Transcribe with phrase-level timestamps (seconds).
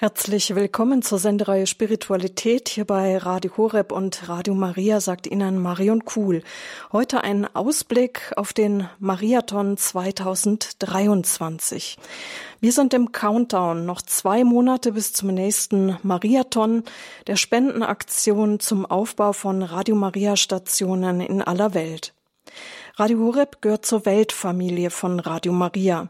[0.00, 6.06] Herzlich willkommen zur Sendereihe Spiritualität hier bei Radio Horeb und Radio Maria, sagt Ihnen Marion
[6.06, 6.42] Kuhl.
[6.90, 11.98] Heute ein Ausblick auf den Mariathon 2023.
[12.60, 16.84] Wir sind im Countdown, noch zwei Monate bis zum nächsten Mariathon,
[17.26, 22.14] der Spendenaktion zum Aufbau von Radio Maria Stationen in aller Welt.
[23.00, 26.08] Radio Horeb gehört zur Weltfamilie von Radio Maria,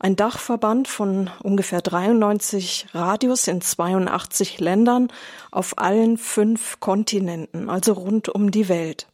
[0.00, 5.06] ein Dachverband von ungefähr 93 Radios in 82 Ländern
[5.52, 9.06] auf allen fünf Kontinenten, also rund um die Welt.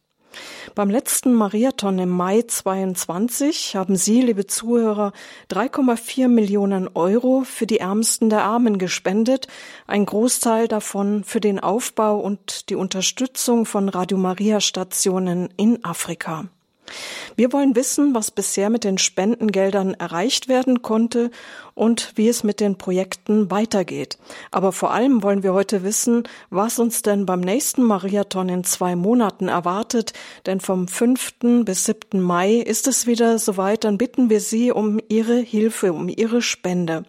[0.73, 5.13] Beim letzten Mariathon im Mai 22 haben Sie, liebe Zuhörer,
[5.51, 9.47] 3,4 Millionen Euro für die Ärmsten der Armen gespendet,
[9.85, 16.49] ein Großteil davon für den Aufbau und die Unterstützung von Radio Maria Stationen in Afrika.
[17.35, 21.31] Wir wollen wissen, was bisher mit den Spendengeldern erreicht werden konnte
[21.79, 24.17] und wie es mit den Projekten weitergeht.
[24.51, 28.97] Aber vor allem wollen wir heute wissen, was uns denn beim nächsten Mariathon in zwei
[28.97, 30.11] Monaten erwartet.
[30.45, 31.63] Denn vom 5.
[31.63, 32.19] bis 7.
[32.19, 33.85] Mai ist es wieder soweit.
[33.85, 37.05] Dann bitten wir Sie um Ihre Hilfe, um Ihre Spende.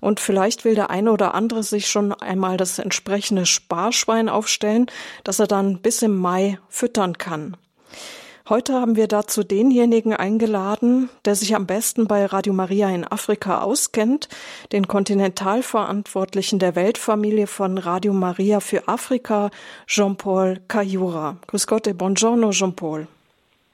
[0.00, 4.86] Und vielleicht will der eine oder andere sich schon einmal das entsprechende Sparschwein aufstellen,
[5.22, 7.56] das er dann bis im Mai füttern kann.
[8.50, 13.60] Heute haben wir dazu denjenigen eingeladen, der sich am besten bei Radio Maria in Afrika
[13.60, 14.30] auskennt,
[14.72, 19.50] den Kontinentalverantwortlichen der Weltfamilie von Radio Maria für Afrika,
[19.86, 21.36] Jean-Paul Kayura.
[21.46, 23.06] Grüß Gott e buongiorno Jean-Paul.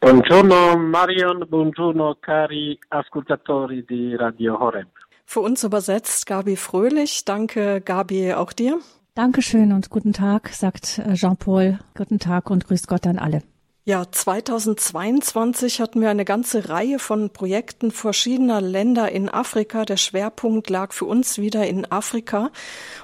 [0.00, 4.88] Buongiorno Marion, buongiorno cari ascoltatori di Radio Horeb.
[5.24, 7.24] Für uns übersetzt Gabi Fröhlich.
[7.24, 8.80] Danke Gabi auch dir.
[9.14, 11.78] Dankeschön und guten Tag, sagt äh, Jean-Paul.
[11.96, 13.42] Guten Tag und grüßt Gott an alle.
[13.86, 19.84] Ja, 2022 hatten wir eine ganze Reihe von Projekten verschiedener Länder in Afrika.
[19.84, 22.50] Der Schwerpunkt lag für uns wieder in Afrika.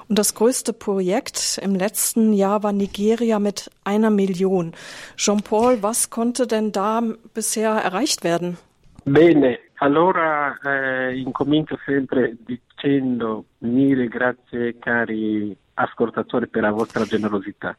[0.09, 4.73] Und das größte Projekt im letzten Jahr war Nigeria mit einer Million.
[5.17, 7.03] Jean-Paul, was konnte denn da
[7.35, 8.57] bisher erreicht werden?
[9.05, 17.77] Bene, allora eh, incomincio sempre dicendo mille grazie cari ascoltatori per la vostra generosità.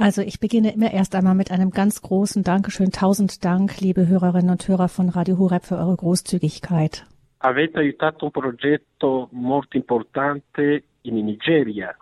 [0.00, 2.92] Also ich beginne immer erst einmal mit einem ganz großen Dankeschön.
[2.92, 7.04] Tausend Dank, liebe Hörerinnen und Hörer von Radio Horeb, für eure Großzügigkeit.
[7.40, 11.94] Avete aiutato un progetto molto importante in Nigeria.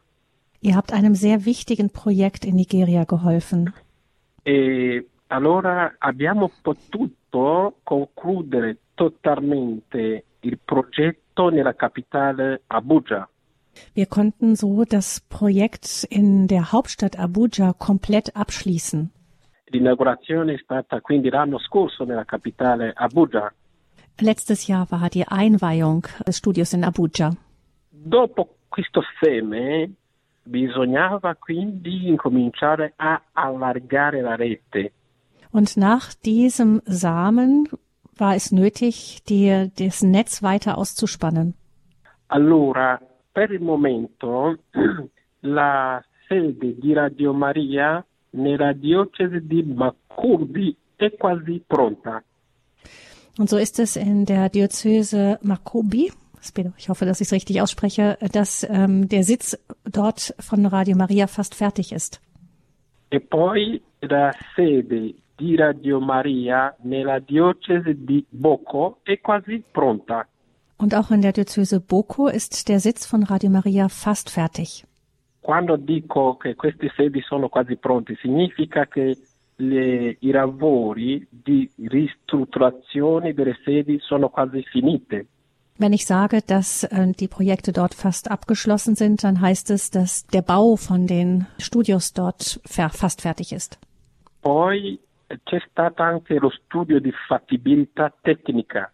[0.60, 3.72] Ihr habt einem sehr wichtigen Projekt in Nigeria geholfen.
[4.44, 13.26] E allora abbiamo potuto concludere totalmente il progetto nella capitale Abuja.
[13.94, 19.10] Wir konnten so das Projekt in der Hauptstadt Abuja komplett abschließen.
[19.70, 23.52] L'inaugurazione è stata quindi l'anno scorso nella capitale Abuja.
[24.20, 27.32] Letztes Jahr war die Einweihung des Studios in Abuja.
[27.90, 29.90] Dopo questo seme
[30.44, 34.92] bisognava quindi incominciare a allargare la rete.
[35.50, 37.68] Und nach diesem Samen
[38.16, 41.54] war es nötig, die, das Netz weiter auszuspannen.
[42.28, 43.00] Allora,
[43.36, 44.56] per il momento
[45.40, 52.24] la sede di Radio Maria nella diocesi di Makurdi è quasi pronta.
[53.36, 56.10] Und so ist es in der Diözese Makobi.
[56.78, 61.26] Ich hoffe, dass ich es richtig ausspreche, dass ähm, der Sitz dort von Radio Maria
[61.26, 62.22] fast fertig ist.
[63.10, 70.26] E poi la sede di Radio Maria nella diocesi di Boko è quasi pronta.
[70.78, 74.84] Und auch in der Diözese Boko ist der Sitz von Radio Maria fast fertig.
[75.40, 79.16] Quando dico che queste sedi sono quasi pronte, significa che
[79.56, 85.26] le, i lavori di ristrutturazione delle sedi sono quasi finite.
[85.78, 90.26] Wenn ich sage, dass äh, die Projekte dort fast abgeschlossen sind, dann heißt es, dass
[90.26, 93.78] der Bau von den Studios dort fast fertig ist.
[94.40, 94.98] Poi
[95.44, 98.90] c'è stato anche lo studio di fattibilità tecnica.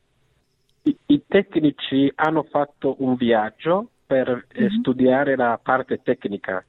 [0.85, 4.81] I, I, tecnici hanno fatto un viaggio per eh, mhm.
[4.81, 6.65] studiare la parte tecnica.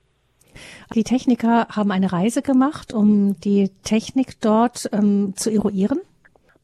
[0.93, 5.99] Die Techniker haben eine Reise gemacht, um die Technik dort ähm, zu eruieren.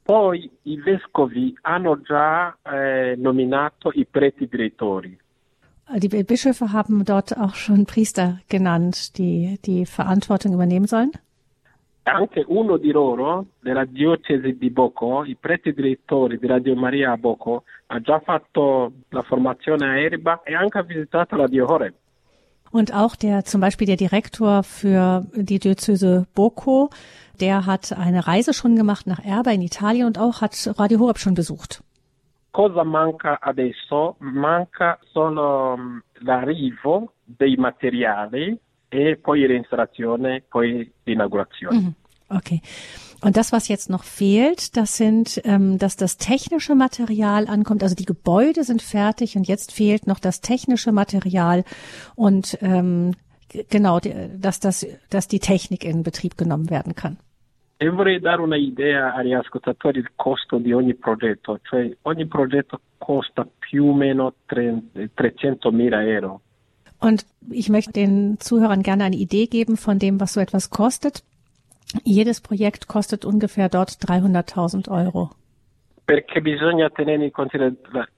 [0.03, 5.17] Poi i vescovi hanno già eh, nominato i preti direttori.
[5.97, 11.11] Die Bischöfe haben dort auch schon Priester genannt, die die Verantwortung übernehmen sollen.
[12.03, 17.17] Anche uno di loro, della diocesi di Boko, i preti direttori di Radio Maria a
[17.17, 21.93] Boko, ha già fatto la formazione a Erba e anche ha visitato la Dio Horeb.
[22.71, 26.89] Und auch der, zum Beispiel der Direktor für die Diözese Boko,
[27.39, 31.17] der hat eine Reise schon gemacht nach Erba in Italien und auch hat Radio Horeb
[31.17, 31.83] schon besucht.
[32.51, 34.15] Cosa manca adesso?
[34.19, 35.77] Manca solo
[36.21, 41.79] l'arrivo dei materiali e poi l'installazione, poi l'inaugurazione.
[41.79, 41.93] Mhm.
[42.29, 42.61] Okay.
[43.21, 47.83] Und das, was jetzt noch fehlt, das sind, ähm, dass das technische Material ankommt.
[47.83, 51.65] Also die Gebäude sind fertig und jetzt fehlt noch das technische Material
[52.15, 53.11] und ähm,
[53.69, 57.17] genau, dass das, dass die Technik in Betrieb genommen werden kann.
[57.81, 63.47] E vorrei dare un'idea agli ascoltatori del costo di ogni progetto, cioè ogni progetto costa
[63.57, 66.41] più o meno 300.000 Euro.
[66.99, 71.23] Und ich möchte den Zuhörern gerne eine Idee geben von dem, was so etwas kostet.
[72.03, 75.31] Jedes Projekt kostet ungefähr dort 300.000 Euro.
[76.05, 77.71] Perché bisogna tenere in, considera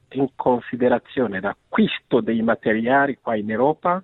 [0.10, 4.04] in considerazione l'acquisto dei materiali qua in Europa.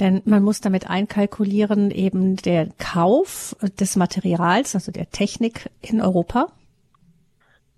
[0.00, 6.48] Denn man muss damit einkalkulieren eben der Kauf des Materials, also der Technik in Europa.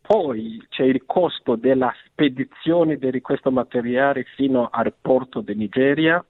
[0.07, 6.25] Poi c'è il costo della spedizione di questo materiale fino al porto di Nigeria.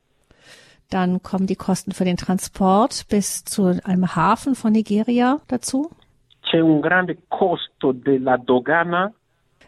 [0.89, 5.91] Dann kommen die Kosten für den Transport bis zu einem Hafen von Nigeria dazu.
[6.41, 9.13] C'è un grande costo della dogana.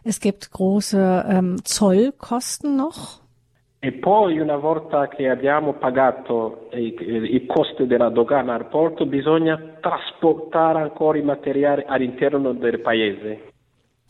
[0.03, 3.19] Es gibt große ähm, Zollkosten noch.
[3.81, 6.95] E poi una volta che abbiamo pagato i,
[7.35, 13.51] i costi della dogana al porto, bisogna trasportare ancora i materiali all'interno del paese.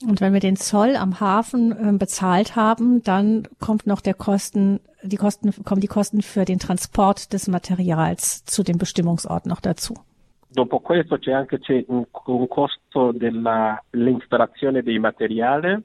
[0.07, 4.79] Und wenn wir den Zoll am Hafen äh, bezahlt haben, dann kommt noch der Kosten,
[5.03, 9.95] die Kosten, kommen die Kosten für den Transport des Materials zu dem Bestimmungsort noch dazu.
[10.51, 15.83] Dopo questo c'è anche un, un costo dell'installazione dei materiali.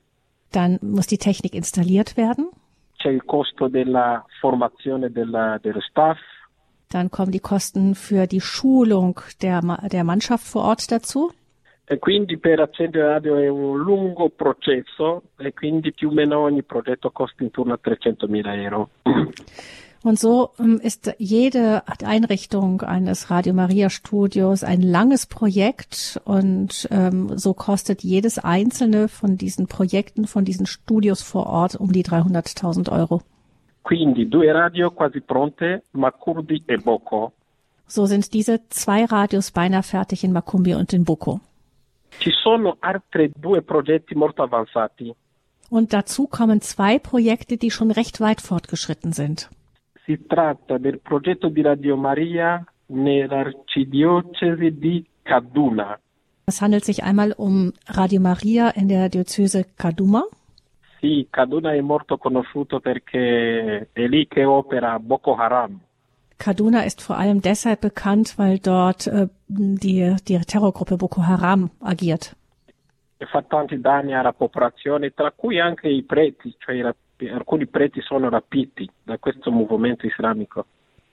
[0.52, 2.48] Dann muss die Technik installiert werden.
[2.96, 6.18] C'è il costo della formazione della, dello staff.
[6.88, 11.32] Dann kommen die Kosten für die Schulung der, der Mannschaft vor Ort dazu.
[11.86, 16.62] E quindi per accendere radio è un lungo processo e quindi più o meno ogni
[16.62, 18.90] progetto costa intorno a 300.000 Euro.
[20.04, 27.38] Und so ähm, ist jede Einrichtung eines Radio Maria Studios ein langes Projekt und ähm,
[27.38, 32.92] so kostet jedes einzelne von diesen Projekten, von diesen Studios vor Ort um die 300.000
[32.92, 33.22] Euro.
[33.82, 37.32] Quindi due radio quasi pronte, Makurdi e Boko.
[37.86, 41.40] So sind diese zwei Radios beinahe fertig in Makumbi und in Boko.
[42.18, 45.14] Ci sono altri due progetti molto avanzati.
[45.70, 49.48] Und dazu kommen zwei Projekte, die schon recht weit fortgeschritten sind.
[50.06, 55.98] Si tratta del progetto di Radio Maria nell'arcidiocesi di Kaduna.
[56.46, 60.24] Es handelt sich einmal um Radio Maria in der Diözese Kaduma.
[61.00, 65.80] Sì, Kaduna è molto conosciuto perché è lì che opera Boko Haram.
[66.38, 72.36] Kaduna ist vor allem deshalb bekannt, weil dort äh, die, die Terrorgruppe Boko Haram agiert.
[73.18, 76.92] E fa tanti danni alla popolazione, tra cui anche i preti, cioè
[77.32, 80.66] alcuni preti sono rapiti da questo movimento islamico.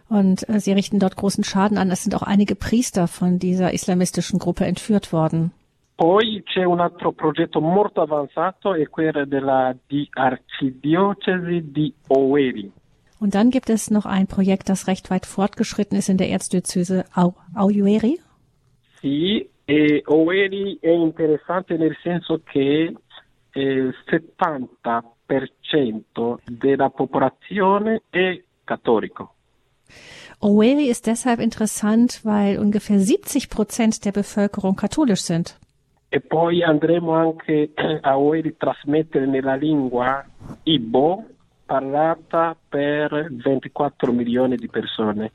[0.10, 1.90] Und äh, sie richten dort großen Schaden an.
[1.90, 5.52] Es sind auch einige Priester von dieser islamistischen Gruppe entführt worden.
[5.96, 12.72] Poi c'è un altro progetto molto avanzato, è quello della di arcidiocesi di Oweri.
[13.22, 17.06] Und dann gibt es noch ein Projekt, das recht weit fortgeschritten ist in der Erzdiözese
[17.14, 18.20] Au Auyueri.
[19.00, 22.92] Sì, e Oweri è interessante nel senso che
[23.54, 29.36] il 70% della popolazione è cattolico.
[30.40, 35.60] Oweri ist deshalb interessant, weil ungefähr 70 Prozent der Bevölkerung katholisch sind.
[36.10, 37.70] E poi andremo anche
[38.02, 40.26] a Oweri trasmettere nella lingua
[40.64, 41.26] Ibo,
[41.72, 45.32] parlata per 24 Millionen di persone.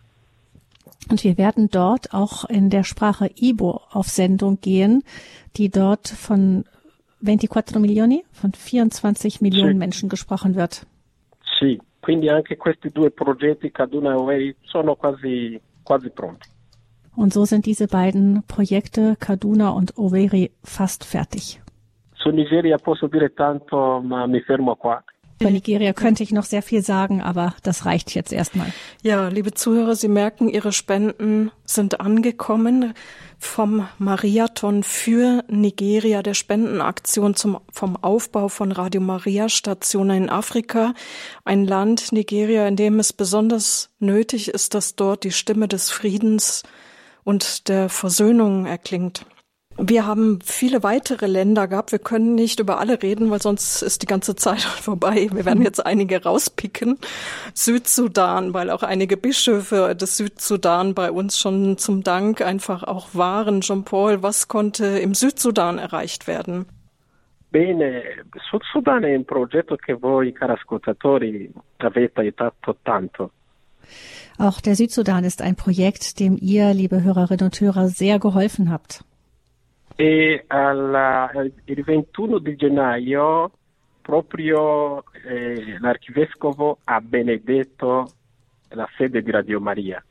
[1.09, 5.03] Und wir werden dort auch in der Sprache Ibo auf Sendung gehen,
[5.57, 6.65] die dort von
[7.25, 9.79] 24 Milioni, von 24 Millionen sì.
[9.79, 10.87] Menschen gesprochen wird.
[11.59, 16.51] Sì, quindi anche questi due progetti, Kaduna e Oweri, sono quasi, quasi pronti.
[17.15, 21.63] Und so sind diese beiden Projekte, Kaduna und Oweri, fast fertig.
[22.13, 25.03] Su Nigeria posso dire tanto, ma mi fermo qua.
[25.39, 28.73] Über Nigeria könnte ich noch sehr viel sagen, aber das reicht jetzt erstmal.
[29.03, 32.95] Ja, liebe Zuhörer, Sie merken, Ihre Spenden sind angekommen
[33.39, 40.95] vom Mariathon für Nigeria, der Spendenaktion zum, vom Aufbau von Radio Maria Stationen in Afrika.
[41.45, 46.63] Ein Land, Nigeria, in dem es besonders nötig ist, dass dort die Stimme des Friedens
[47.25, 49.27] und der Versöhnung erklingt.
[49.79, 51.93] Wir haben viele weitere Länder gehabt.
[51.93, 55.29] Wir können nicht über alle reden, weil sonst ist die ganze Zeit vorbei.
[55.33, 56.99] Wir werden jetzt einige rauspicken.
[57.53, 63.61] Südsudan, weil auch einige Bischöfe des Südsudan bei uns schon zum Dank einfach auch waren.
[63.61, 66.67] Jean-Paul, was konnte im Südsudan erreicht werden?
[67.51, 68.03] Bene,
[68.51, 73.31] Sud Sudan è un progetto che voi, cari ascoltatori, avete aiutato tanto.
[74.39, 79.05] Auch der Südsudan ist ein Projekt, dem ihr, liebe Hörerinnen und Hörer, sehr geholfen habt.
[79.97, 81.31] E alla,
[81.65, 83.51] il 21 di gennaio
[84.03, 88.13] proprio eh, l'archivescovo ha benedetto
[88.69, 90.03] la sede di Radio Maria.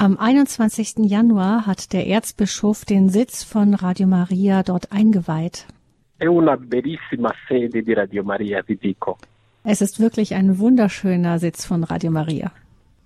[0.00, 1.06] Am 21.
[1.06, 5.66] Januar hat der Erzbischof den Sitz von Radio Maria dort eingeweiht.
[6.16, 9.18] È una bellissima sede di Radio Maria, vi dico.
[9.64, 12.52] Es ist wirklich ein wunderschöner Sitz von Radio Maria.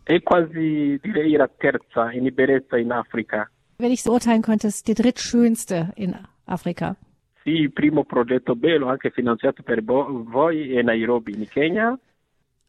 [0.02, 3.48] È quasi, direi, la terza in bellezza in Africa.
[3.82, 6.14] Wenn ich so urteilen könnte, ist die drittschönste in
[6.46, 6.94] Afrika.
[7.42, 11.98] Sì, il primo progetto bello, anche finanziato per vo- voi, è Nairobi in Kenya.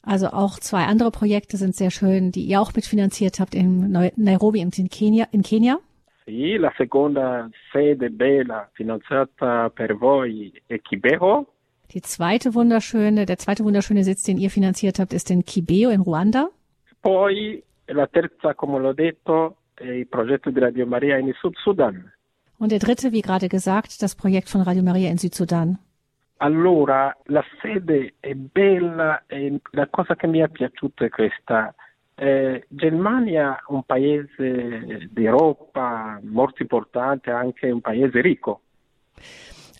[0.01, 4.63] Also auch zwei andere Projekte sind sehr schön, die ihr auch mitfinanziert habt in Nairobi
[4.65, 5.27] und in Kenia.
[5.31, 5.77] In Kenia.
[6.25, 11.45] Sì, la seconda sede bella finanziata per voi è Kibeho.
[11.91, 16.01] Die zweite wunderschöne, der zweite wunderschöne Sitz, den ihr finanziert habt, ist in Kibeo in
[16.01, 16.49] Ruanda.
[17.01, 19.57] Poi la terza, come l'ho detto,
[20.09, 22.11] progetto di Radio Maria in Sud Sudan.
[22.63, 25.79] Und der dritte, wie gerade gesagt, das Projekt von Radio Maria in Südsudan.
[26.37, 31.75] Allora, la sede è bella e la cosa che mi è piaciuta è questa.
[32.15, 38.61] Eh, Germania è un paese d'Europa molto importante, anche un paese ricco.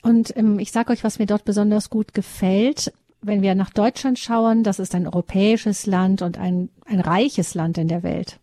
[0.01, 2.91] Und ähm, ich sage euch, was mir dort besonders gut gefällt.
[3.21, 7.77] Wenn wir nach Deutschland schauen, das ist ein europäisches Land und ein, ein reiches Land
[7.77, 8.39] in der Welt.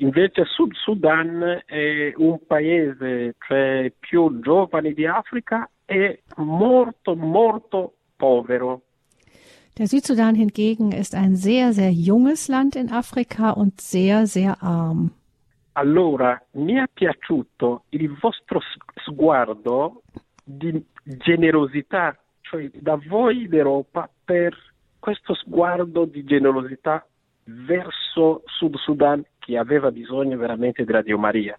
[0.00, 8.82] Invece Sud Sudan è un paese cioè, più giovane di Africa e molto, molto povero.
[9.76, 15.12] Der Südsudan hingegen ist ein sehr, sehr junges Land in Afrika und sehr, sehr arm.
[15.72, 18.60] Allora, mi è piaciuto il vostro
[19.04, 20.02] sguardo
[20.42, 24.56] di generosità, cioè da voi d'Europa per
[24.98, 27.06] questo sguardo di generosità
[27.66, 31.56] verso Sud Sudan che aveva bisogno veramente di Radio Maria.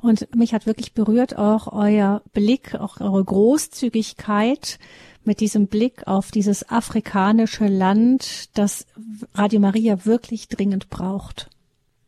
[0.00, 4.78] Und mich hat wirklich berührt auch euer Blick, auch eure Großzügigkeit
[5.24, 8.86] mit diesem Blick auf dieses afrikanische Land, das
[9.34, 11.48] Radio Maria wirklich dringend braucht.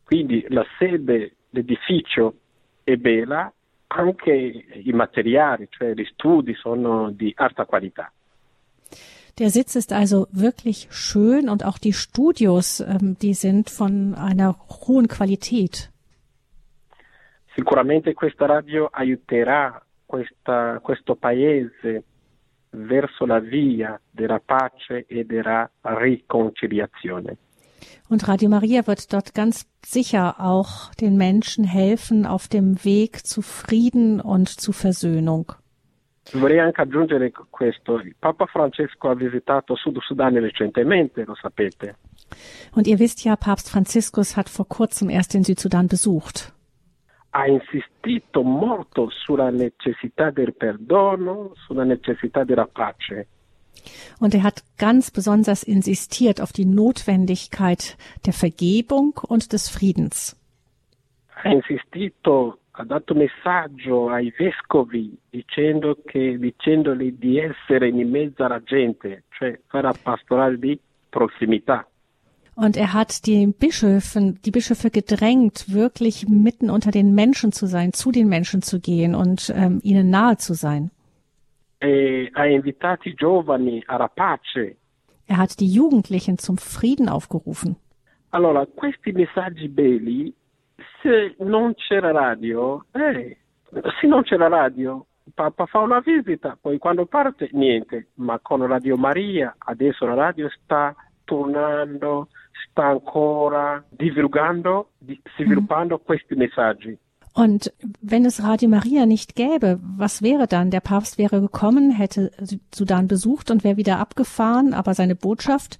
[0.06, 2.34] Quindi la sede, l'edificio
[2.82, 3.52] è bella,
[3.86, 8.10] anche i materiali, cioè gli studi sono di alta qualità.
[9.38, 14.56] Der Sitz ist also wirklich schön und auch die Studios, ähm, die sind von einer
[14.68, 15.90] hohen Qualität.
[17.56, 22.04] Sicuramente questa radio aiuterà questa- questo paese
[22.70, 27.36] verso la via della pace e della riconciliazione.
[28.08, 33.42] Und Radio Maria wird dort ganz sicher auch den Menschen helfen auf dem Weg zu
[33.42, 35.52] Frieden und zu Versöhnung.
[36.32, 41.96] Vorrei anche aggiungere questo, il Papa Francesco ha visitato Sud Sudan recentemente, lo sapete,
[42.72, 46.52] Und ihr wisst ja, Papst Franziskus hat vor kurzem erst den Südsudan besucht.
[47.36, 53.26] ha insistito molto sulla necessità del perdono, sulla necessità della pace.
[54.20, 60.36] Und er hat ganz besonders insistiert auf die Notwendigkeit der Vergebung und des Friedens.
[61.42, 68.60] Ha insistito, ha dato messaggio ai vescovi dicendo che, dicendoli di essere in mezzo alla
[68.62, 70.78] gente, cioè fare pastorale di
[71.08, 71.86] prossimità.
[72.56, 77.92] Und er hat die Bischöfen, die Bischöfe gedrängt, wirklich mitten unter den Menschen zu sein,
[77.92, 80.90] zu den Menschen zu gehen und ähm, ihnen nahe zu sein.
[81.80, 84.76] E ha invitato i giovani alla pace.
[85.26, 87.76] Er hat die Jugendlichen zum Frieden aufgerufen.
[88.30, 90.32] Allora, questi messaggi belli,
[91.04, 93.36] se non c'era radio, eh,
[94.00, 98.96] se non c'era radio, Papa fa una visita, poi quando parte niente, ma con Radio
[98.96, 100.94] Maria adesso la radio sta
[101.24, 102.28] tornando,
[102.68, 106.96] sta ancora divulgando, di- sviluppando questi messaggi.
[107.36, 110.70] Und wenn es Radio Maria nicht gäbe, was wäre dann?
[110.70, 112.30] Der Papst wäre gekommen, hätte
[112.72, 115.78] Sudan besucht und wäre wieder abgefahren, aber seine Botschaft,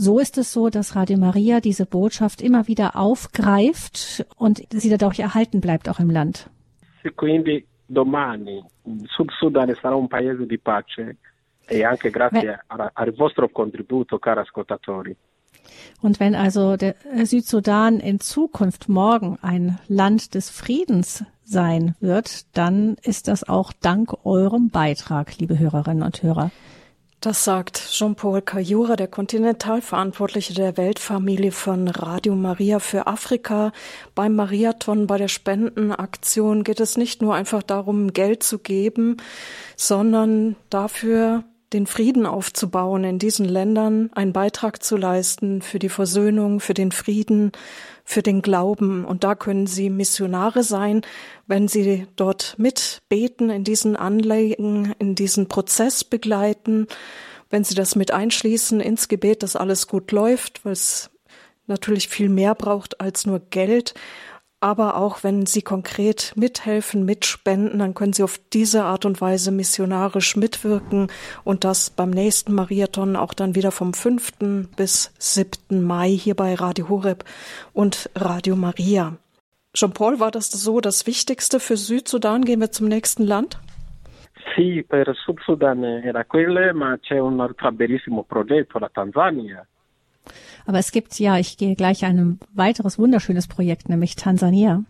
[0.00, 5.20] so ist es so, dass Radio Maria diese Botschaft immer wieder aufgreift und sie dadurch
[5.20, 6.48] erhalten bleibt auch im Land.
[7.02, 11.16] Se quindi domani il Sud Sudan sarà un paese di pace
[11.66, 12.58] e anche grazie Beh.
[12.68, 15.16] alla- al vostro contributo, cari ascoltatori.
[16.00, 22.96] Und wenn also der Südsudan in Zukunft morgen ein Land des Friedens sein wird, dann
[23.02, 26.50] ist das auch dank eurem Beitrag, liebe Hörerinnen und Hörer.
[27.20, 33.72] Das sagt Jean-Paul Cayura, der Kontinentalverantwortliche der Weltfamilie von Radio Maria für Afrika.
[34.14, 39.18] Beim Mariathon, bei der Spendenaktion geht es nicht nur einfach darum, Geld zu geben,
[39.76, 46.58] sondern dafür den Frieden aufzubauen in diesen Ländern, einen Beitrag zu leisten für die Versöhnung,
[46.58, 47.52] für den Frieden,
[48.10, 49.04] für den Glauben.
[49.04, 51.02] Und da können Sie Missionare sein,
[51.46, 56.88] wenn Sie dort mitbeten, in diesen Anliegen, in diesen Prozess begleiten,
[57.50, 61.10] wenn Sie das mit einschließen ins Gebet, dass alles gut läuft, weil es
[61.68, 63.94] natürlich viel mehr braucht als nur Geld
[64.60, 69.50] aber auch wenn Sie konkret mithelfen, mitspenden, dann können Sie auf diese Art und Weise
[69.50, 71.08] missionarisch mitwirken
[71.44, 74.68] und das beim nächsten Mariathon auch dann wieder vom 5.
[74.76, 75.82] bis 7.
[75.82, 77.24] Mai hier bei Radio Horeb
[77.72, 79.16] und Radio Maria.
[79.72, 82.44] Jean-Paul, war das so das Wichtigste für Südsudan?
[82.44, 83.58] Gehen wir zum nächsten Land?
[84.54, 89.66] Sì, per Sud Sudan era quelle, ma c'è un altro bellissimo progetto, la Tanzania.
[90.66, 94.84] Aber es gibt ja, ich gehe gleich ein weiteres wunderschönes Projekt, nämlich Tansania.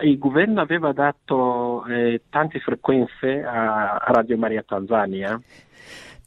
[0.00, 5.40] Il governo aveva dato eh, tante frequenze a Radio Maria Tansania.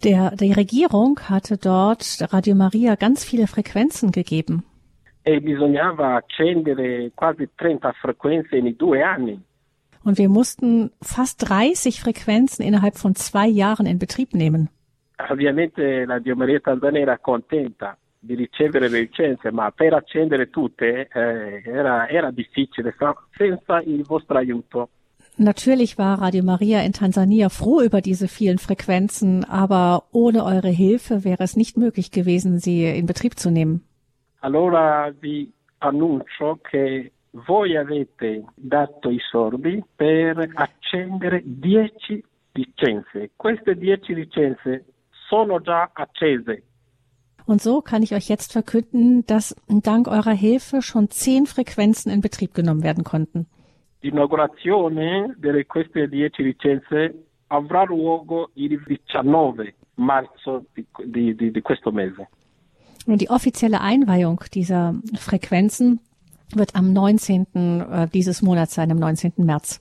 [0.04, 4.64] Der, die Regierung hatte dort Radio Maria ganz viele Frequenzen gegeben.
[5.24, 9.40] E bisognava accendere quasi 30 frequenze in due anni.
[10.04, 14.70] Und wir mussten fast 30 Frequenzen innerhalb von zwei Jahren in Betrieb nehmen.
[15.30, 21.64] Ovviamente Radio Maria Tansania era contenta di ricevere le licenze, ma per accendere tutte eh,
[21.66, 22.94] era, era difficile
[23.36, 24.90] senza il vostro aiuto.
[25.40, 31.24] Natürlich war Radio Maria in Tansania froh über diese vielen Frequenzen, aber ohne eure Hilfe
[31.24, 33.84] wäre es nicht möglich gewesen, sie in Betrieb zu nehmen.
[34.42, 37.12] Allora vi annuncio che
[37.46, 43.32] voi avete dato i soldi per accendere 10 licenze.
[43.36, 44.86] Queste 10 licenze
[45.28, 46.64] sono già accese.
[47.48, 52.20] Und so kann ich euch jetzt verkünden, dass dank eurer Hilfe schon zehn Frequenzen in
[52.20, 53.48] Betrieb genommen werden konnten.
[54.02, 57.16] L'inaugurazione di queste 10 licenze
[57.48, 60.86] avrà luogo il 19 marzo di,
[61.36, 62.28] di, di questo mese.
[63.08, 66.02] Und die offizielle Einweihung dieser Frequenzen
[66.54, 67.48] wird am 19.
[67.90, 69.46] Äh, dieses Monats sein, am 19.
[69.46, 69.80] März.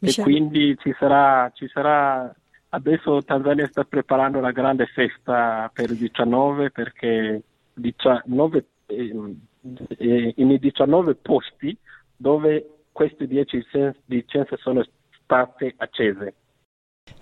[0.00, 2.34] E quindi ci sarà, ci sarà
[2.70, 7.42] Adesso Tanzania sta preparando una grande festa per il 19 perché
[7.74, 11.76] 19, eh, in 19 posti
[12.16, 13.64] dove queste 10
[14.06, 14.84] licenze sono
[15.24, 16.34] state accese.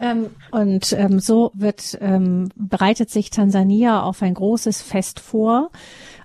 [0.01, 5.71] Ähm, und ähm, so wird, ähm, bereitet sich Tansania auf ein großes Fest vor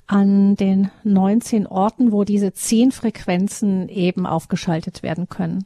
[0.08, 5.66] an den 19 Orten, wo diese 10 Frequenzen eben aufgeschaltet werden können.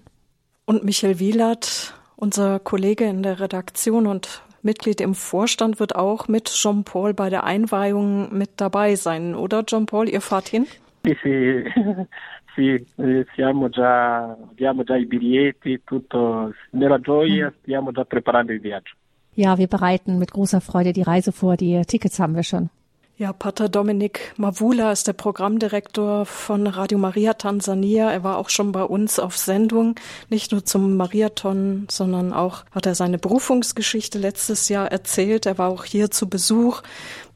[0.65, 6.45] Und Michael Wielert unser Kollege in der Redaktion und Mitglied im Vorstand wird auch mit
[6.45, 10.09] Jean-Paul bei der Einweihung mit dabei sein, oder Jean-Paul?
[10.09, 10.65] Ihr fahrt hin?
[11.03, 11.63] Sì, sì,
[12.55, 18.59] sì, eh, siamo già, abbiamo già i biglietti, tutto nella gioia, stiamo già preparando il
[18.59, 18.95] viaggio.
[19.35, 21.57] Ja, wir bereiten mit großer Freude die Reise vor.
[21.57, 22.69] Die Tickets haben wir schon.
[23.17, 28.11] Ja, Pater Dominik Mavula ist der Programmdirektor von Radio Maria Tansania.
[28.11, 29.95] Er war auch schon bei uns auf Sendung,
[30.29, 35.45] nicht nur zum Mariathon, sondern auch hat er seine Berufungsgeschichte letztes Jahr erzählt.
[35.45, 36.81] Er war auch hier zu Besuch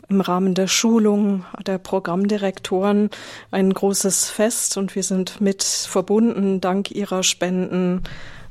[0.09, 3.09] im Rahmen der Schulung der Programmdirektoren
[3.49, 6.59] ein großes Fest und wir sind mit verbunden.
[6.59, 8.03] Dank ihrer Spenden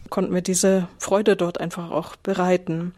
[0.08, 2.94] konnten wir diese Freude dort einfach auch bereiten.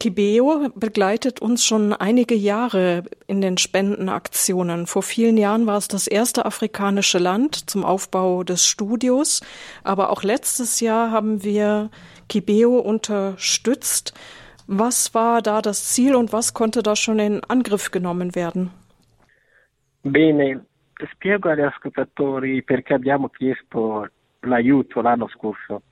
[0.00, 4.86] Kibeo begleitet uns schon einige Jahre in den Spendenaktionen.
[4.86, 9.42] Vor vielen Jahren war es das erste afrikanische Land zum Aufbau des Studios.
[9.84, 11.90] Aber auch letztes Jahr haben wir
[12.30, 14.14] Kibeo unterstützt.
[14.66, 18.70] Was war da das Ziel und was konnte da schon in Angriff genommen werden?
[20.02, 20.64] Bene,
[21.12, 24.06] spiego agli ascoltatori perché abbiamo chiesto
[24.44, 25.82] l'aiuto l'anno scorso.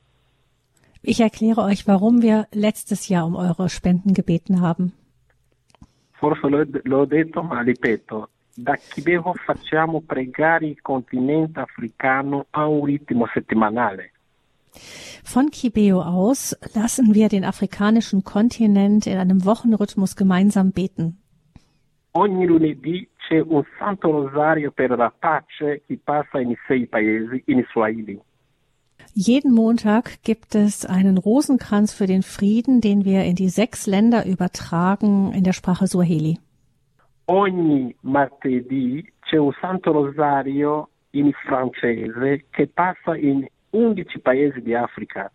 [1.11, 4.92] Ich erkläre euch, warum wir letztes Jahr um eure Spenden gebeten haben.
[6.21, 6.47] Forse
[6.85, 8.29] l'ho detto, ma ripeto.
[8.55, 14.11] Da Kibeho facciamo pregare il continente africano a un ritmo settimanale.
[15.25, 21.16] Von Kibeo aus lassen wir den afrikanischen Kontinent in einem Wochenrhythmus gemeinsam beten.
[22.11, 27.64] Ogni lunedì c'è un santo rosario per la pace che passa in sei paesi in
[27.73, 28.21] Swahili.
[29.14, 34.27] Jeden Montag gibt es einen Rosenkranz für den Frieden, den wir in die sechs Länder
[34.27, 36.38] übertragen in der Sprache Swahili.
[37.27, 45.31] Ogni martedì c'è un Santo Rosario in francese che passa in 11 paesi di Africa.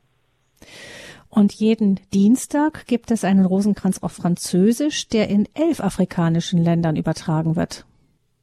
[1.30, 7.56] Und jeden Dienstag gibt es einen Rosenkranz auf Französisch, der in elf afrikanischen Ländern übertragen
[7.56, 7.86] wird.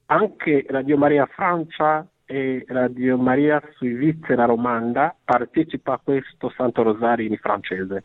[0.09, 7.37] Anche Radio Maria Francia e Radio Maria Svizzera Romanda partecipa a questo Santo Rosario in
[7.37, 8.03] francese.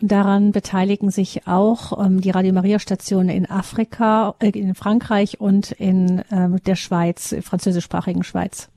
[0.00, 5.70] Daran beteiligen sich auch ähm, die Radio Maria Stationen in Afrika, äh, in Frankreich und
[5.72, 8.68] in ähm, der Schweiz, französischsprachigen Schweiz.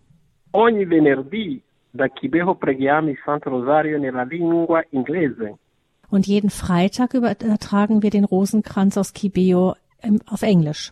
[0.52, 1.62] Ogni venerdì
[1.92, 5.58] da Kibeho preghiamo il Santo Rosario nella lingua inglese.
[6.10, 10.92] Und jeden Freitag übertragen wir den Rosenkranz aus Kibeo ähm, auf Englisch.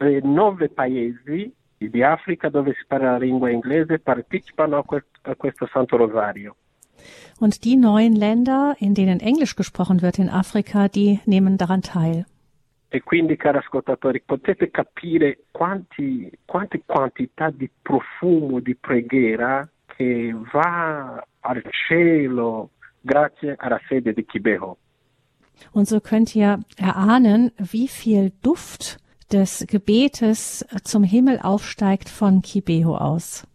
[0.00, 5.34] E nove paesi di Africa dove si parla la lingua inglese partecipano a, quest a
[5.34, 6.56] questo Santo Rosario.
[7.38, 12.24] Und die neuen Länder, in denen Englisch gesprochen wird in Afrika, die nehmen daran teil.
[12.88, 21.22] E quindi, cari ascoltatori, potete capire quanti, quante quantità di profumo di preghiera che va
[21.40, 24.78] al cielo grazie alla sede di Kibeho.
[25.72, 28.98] Und so könnt ihr erahnen, wie viel Duft
[29.32, 33.46] des Gebetes zum Himmel aufsteigt von Kibeho aus.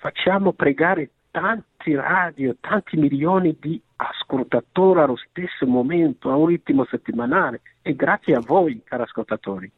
[0.00, 7.60] Facciamo pregare tanti radio, tanti milioni di ascoltatori allo stesso momento, a un ritmo settimanale
[7.82, 9.70] e grazie a voi, cari ascoltatori.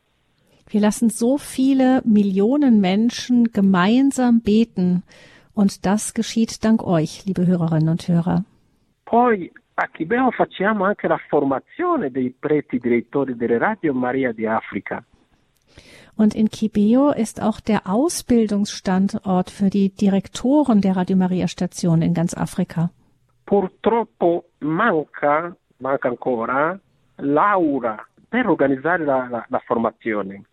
[0.68, 5.04] Wir lassen so viele Millionen Menschen gemeinsam beten
[5.54, 8.44] und das geschieht dank euch, liebe Hörerinnen und Hörer.
[9.04, 15.04] Poi a Chibeo facciamo anche la formazione dei preti direttori delle Radio Maria di Africa.
[16.14, 22.14] Und in Kibeo ist auch der Ausbildungsstandort für die Direktoren der Radio Maria Station in
[22.14, 22.90] ganz Afrika.
[23.44, 26.80] Purtroppo manca, manca ancora,
[27.16, 30.44] l'aura per organizzare la, la, la formazione.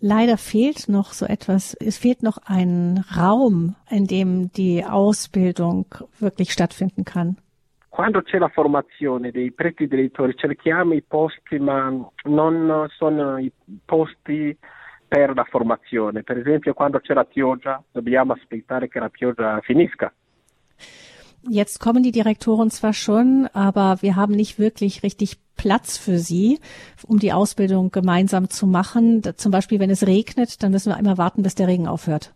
[0.00, 1.74] Leider fehlt noch so etwas.
[1.74, 5.86] Es fehlt noch ein Raum, in dem die Ausbildung
[6.18, 7.36] wirklich stattfinden kann.
[7.92, 13.52] Quando c'è la formazione dei preti direttori cerchiamo i posti, ma non sono i
[13.84, 14.56] posti
[15.06, 16.22] per la formazione.
[16.22, 20.10] Per esempio, quando c'è la pioggia, dobbiamo aspettare che la pioggia finisca.
[21.42, 26.60] Jetzt kommen die Direktoren zwar schon, aber wir haben nicht wirklich richtig Platz für sie,
[27.06, 29.22] um die Ausbildung gemeinsam zu machen.
[29.36, 32.32] Zum Beispiel, wenn es regnet, dann müssen wir immer warten, bis der Regen aufhört.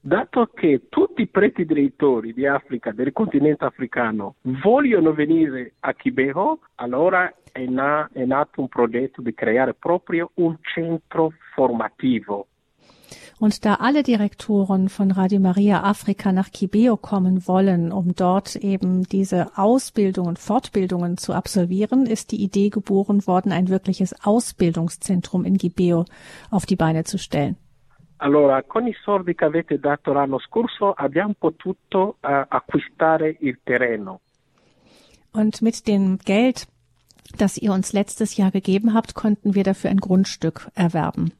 [0.00, 6.60] Dato che tutti i preti direttori di Africa, del continente africano, vogliono venire a Kibeho,
[6.76, 12.46] allora è, na- è nato un progetto di creare proprio un centro formativo
[13.40, 19.04] und da alle Direktoren von Radio Maria Afrika nach Kibeo kommen wollen, um dort eben
[19.04, 26.04] diese Ausbildungen, Fortbildungen zu absolvieren, ist die Idee geboren worden, ein wirkliches Ausbildungszentrum in Kibeo
[26.50, 27.56] auf die Beine zu stellen.
[28.18, 34.20] Allora, con i soldi che avete dato l'anno scorso abbiamo potuto uh, acquistare il terreno.
[35.32, 36.66] Und mit dem Geld,
[37.36, 41.32] das ihr uns letztes Jahr gegeben habt, konnten wir dafür ein Grundstück erwerben.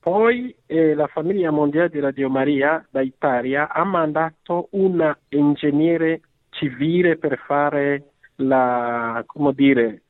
[0.00, 7.16] Poi eh, la famiglia mondiale di Radio Maria da Italia ha mandato un ingegnere civile
[7.16, 10.02] per fare la, come dire,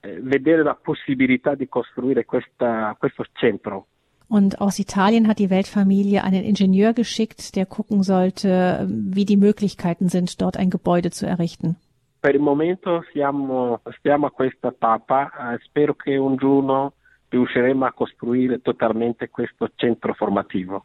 [0.00, 3.86] eh, vedere la possibilità di costruire questa, questo centro.
[4.32, 10.08] Und aus Italien hat die Weltfamilie einen Ingenieur geschickt, der gucken sollte, wie die Möglichkeiten
[10.08, 11.76] sind, dort ein Gebäude zu errichten.
[12.22, 16.94] Per il momento siamo, stiamo a questa tappa, eh, spero che un giorno
[17.30, 20.82] riusciremo a costruire totalmente questo centro formativo.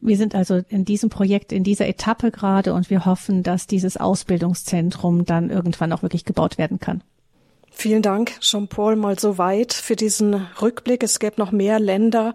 [0.00, 3.98] Wir sind also in diesem Projekt, in dieser Etappe gerade und wir hoffen, dass dieses
[3.98, 7.02] Ausbildungszentrum dann irgendwann auch wirklich gebaut werden kann.
[7.74, 11.02] Vielen Dank, Jean-Paul, mal so weit für diesen Rückblick.
[11.02, 12.34] Es gäbe noch mehr Länder.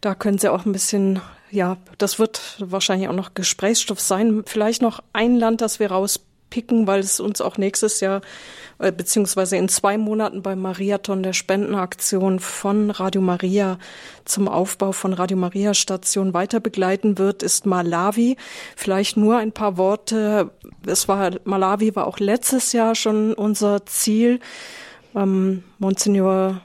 [0.00, 1.20] Da können Sie auch ein bisschen,
[1.50, 4.44] ja, das wird wahrscheinlich auch noch Gesprächsstoff sein.
[4.46, 5.90] Vielleicht noch ein Land, das wir
[6.56, 8.20] rauspicken, weil es uns auch nächstes Jahr
[8.78, 13.78] äh, beziehungsweise in zwei Monaten beim Mariathon der Spendenaktion von Radio Maria
[14.24, 18.36] zum Aufbau von Radio Maria Station weiter begleiten wird, ist Malawi.
[18.76, 20.50] Vielleicht nur ein paar Worte.
[20.86, 24.40] Es war, Malawi war auch letztes Jahr schon unser Ziel.
[25.14, 26.60] Ähm, Monsignor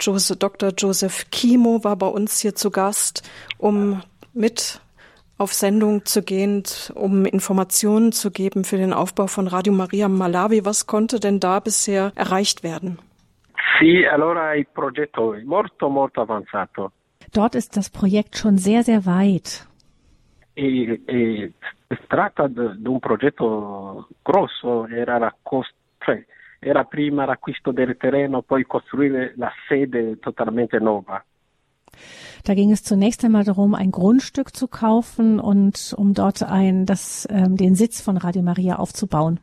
[0.00, 0.72] Joseph, Dr.
[0.76, 3.22] Joseph Kimo war bei uns hier zu Gast,
[3.58, 4.02] um
[4.34, 4.81] mit
[5.42, 6.62] auf Sendung zu gehen,
[6.94, 10.64] um Informationen zu geben für den Aufbau von Radio Maria Malawi.
[10.64, 12.98] Was konnte denn da bisher erreicht werden?
[13.78, 16.92] Sì, allora il progetto è molto molto avanzato.
[17.32, 19.66] Dort ist das Projekt schon sehr, sehr weit.
[20.54, 21.52] E, e
[21.88, 26.24] si tratta di un progetto grosso, era, la cost- cioè,
[26.60, 31.24] era prima l'acquisto del terreno, poi costruire la sede totalmente nuova.
[32.44, 37.26] Da ging es zunächst einmal darum, ein Grundstück zu kaufen und um dort ein, das,
[37.30, 39.40] ähm, den Sitz von Radio Maria aufzubauen.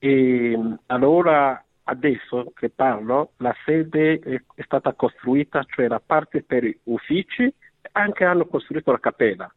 [0.00, 7.52] E allora adesso che parlo la sede è stata costruita, cioè la parte per uffici,
[7.92, 9.52] anche hanno costruito la cappella.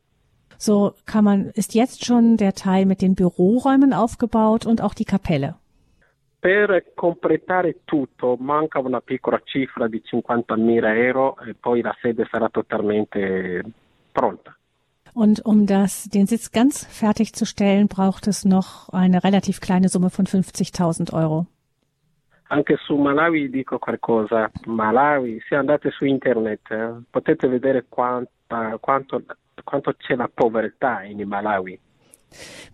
[0.58, 5.06] So kann man, ist jetzt schon der Teil mit den Büroräumen aufgebaut und auch die
[5.06, 5.56] Kapelle.
[6.46, 12.50] Per completare tutto manca una piccola cifra di 50.000 euro e poi la sede sarà
[12.50, 13.64] totalmente
[14.12, 14.56] pronta.
[15.16, 20.26] Und um das, den Sitz ganz fertigzustellen, braucht es noch eine relativ kleine Summe von
[20.26, 21.48] 50.000 Euro.
[22.50, 24.52] Anche su Malawi dico qualcosa.
[24.68, 29.24] Malawi, se andate su internet eh, potete vedere quanta, quanto,
[29.64, 31.80] quanto c'è la povertà in Malawi.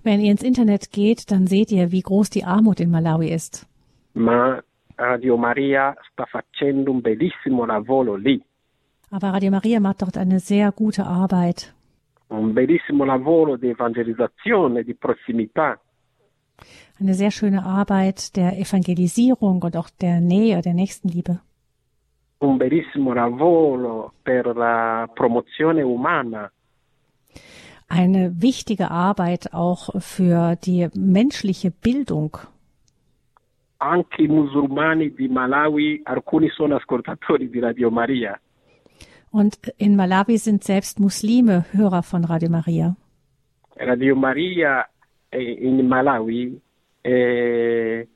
[0.04, 3.68] Wenn ihr ins Internet geht, dann seht ihr, wie groß die Armut in Malawi ist.
[4.14, 4.62] Ma
[4.98, 8.42] Radio Maria sta facendo un bellissimo lavoro lì.
[9.10, 11.74] Aber Radio Maria macht dort eine sehr gute Arbeit.
[12.28, 15.80] Un bellissimo lavoro di evangelizzazione, di prossimità.
[17.00, 21.42] Eine sehr schöne Arbeit der Evangelisierung und auch der Nähe, der Nächstenliebe.
[22.40, 26.52] Un bellissimo lavoro per la promozione umana.
[27.94, 32.38] Eine wichtige Arbeit auch für die menschliche Bildung.
[33.80, 38.40] Anche i musulmani di Malawi, alcuni sono ascoltatori di Radio Maria.
[39.32, 42.96] Und in Malawi sind selbst Muslime Hörer von Radio Maria.
[43.76, 44.88] Radio Maria
[45.30, 46.62] eh, in Malawi,
[47.02, 48.08] eh,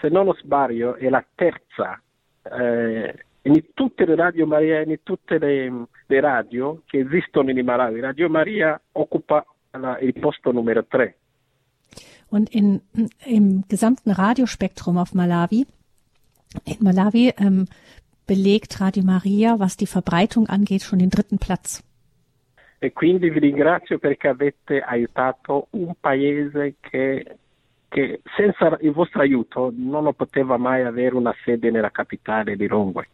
[0.00, 2.00] se non sbaglio, è la terza
[2.44, 8.00] eh, in tutte le Radio Maria, in tutte le, le radio che esistono in Malawi.
[8.00, 11.14] Radio Maria occupa la, il posto numero 3.
[12.30, 12.80] Und in,
[13.24, 15.66] im gesamten Radiospektrum auf Malawi,
[16.64, 17.66] in Malawi ähm,
[18.26, 21.82] belegt Radio Maria, was die Verbreitung angeht, schon den dritten Platz.
[22.80, 27.38] E quindi vi ringrazio perché avete aiutato un paese che,
[27.88, 33.08] che senza il vostro aiuto non poteva mai avere una sede nella capitale di Rongwe.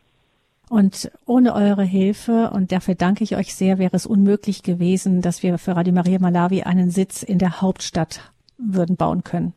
[0.68, 5.42] Und ohne eure Hilfe, und dafür danke ich euch sehr, wäre es unmöglich gewesen, dass
[5.42, 9.52] wir für Radio Maria Malawi einen Sitz in der Hauptstadt würden bauen können.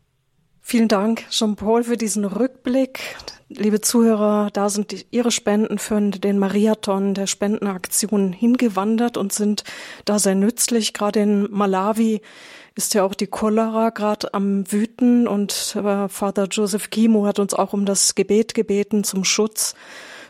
[0.69, 2.99] Vielen Dank, Jean-Paul, für diesen Rückblick.
[3.47, 9.63] Liebe Zuhörer, da sind die, Ihre Spenden für den Mariathon der Spendenaktion hingewandert und sind
[10.03, 10.93] da sehr nützlich.
[10.93, 12.19] Gerade in Malawi
[12.75, 17.53] ist ja auch die Cholera gerade am Wüten und äh, Vater Joseph Kimo hat uns
[17.53, 19.73] auch um das Gebet gebeten zum Schutz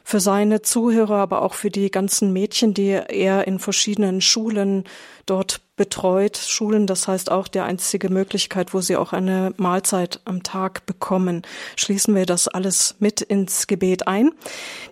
[0.08, 4.86] für seine Zuhörer, aber auch für die ganzen Mädchen, die er in verschiedenen Schulen
[5.26, 6.36] dort betreut.
[6.36, 11.44] Schulen, das heißt auch die einzige Möglichkeit, wo sie auch eine Mahlzeit am Tag bekommen.
[11.76, 14.32] Schließen wir das alles mit ins Gebet ein.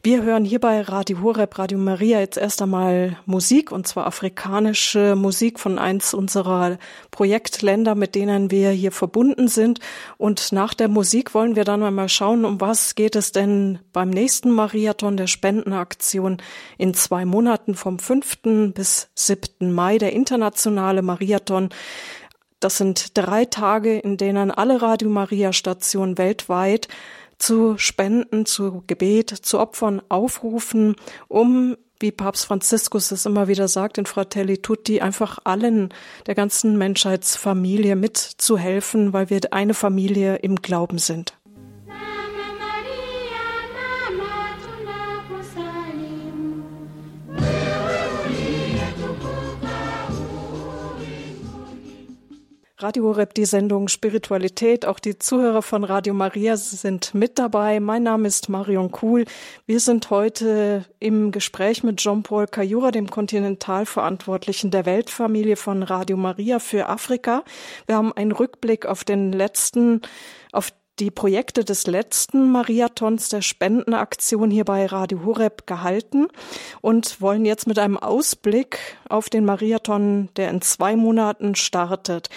[0.03, 5.15] Wir hören hier bei Radio Horeb, Radio Maria jetzt erst einmal Musik und zwar afrikanische
[5.15, 6.77] Musik von eins unserer
[7.11, 9.79] Projektländer, mit denen wir hier verbunden sind.
[10.17, 14.11] Und nach der Musik wollen wir dann einmal schauen, um was geht es denn beim
[14.11, 16.37] nächsten Mariathon der Spendenaktion
[16.77, 18.73] in zwei Monaten vom 5.
[18.73, 19.73] bis 7.
[19.73, 20.13] Mai, der
[20.75, 21.69] internationale Mariathon.
[22.59, 26.87] Das sind drei Tage, in denen alle Radio Maria Stationen weltweit
[27.37, 30.95] zu Spenden, zu Gebet, zu Opfern aufrufen,
[31.27, 35.93] um wie Papst Franziskus es immer wieder sagt in Fratelli Tutti, einfach allen
[36.27, 41.37] der ganzen Menschheitsfamilie mitzuhelfen, weil wir eine Familie im Glauben sind.
[52.85, 54.85] Radio Horeb, die Sendung Spiritualität.
[54.85, 57.79] Auch die Zuhörer von Radio Maria sind mit dabei.
[57.79, 59.25] Mein Name ist Marion Kuhl.
[59.65, 66.59] Wir sind heute im Gespräch mit Jean-Paul Kayura, dem Kontinentalverantwortlichen der Weltfamilie von Radio Maria
[66.59, 67.43] für Afrika.
[67.87, 70.01] Wir haben einen Rückblick auf den letzten,
[70.51, 76.27] auf die Projekte des letzten Mariathons der Spendenaktion hier bei Radio Horeb gehalten
[76.81, 78.77] und wollen jetzt mit einem Ausblick
[79.09, 82.29] auf den Mariathon, der in zwei Monaten startet,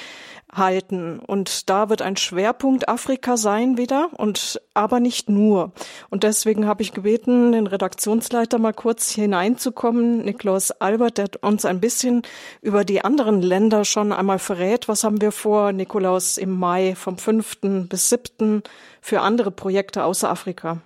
[0.52, 1.18] halten.
[1.18, 5.72] Und da wird ein Schwerpunkt Afrika sein wieder und aber nicht nur.
[6.10, 11.80] Und deswegen habe ich gebeten, den Redaktionsleiter mal kurz hineinzukommen, Niklaus Albert, der uns ein
[11.80, 12.22] bisschen
[12.62, 14.88] über die anderen Länder schon einmal verrät.
[14.88, 17.58] Was haben wir vor, Nikolaus, im Mai vom 5.
[17.88, 18.62] bis 7.
[19.00, 20.80] für andere Projekte außer Afrika?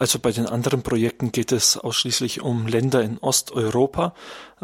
[0.00, 4.14] Also bei den anderen Projekten geht es ausschließlich um Länder in Osteuropa.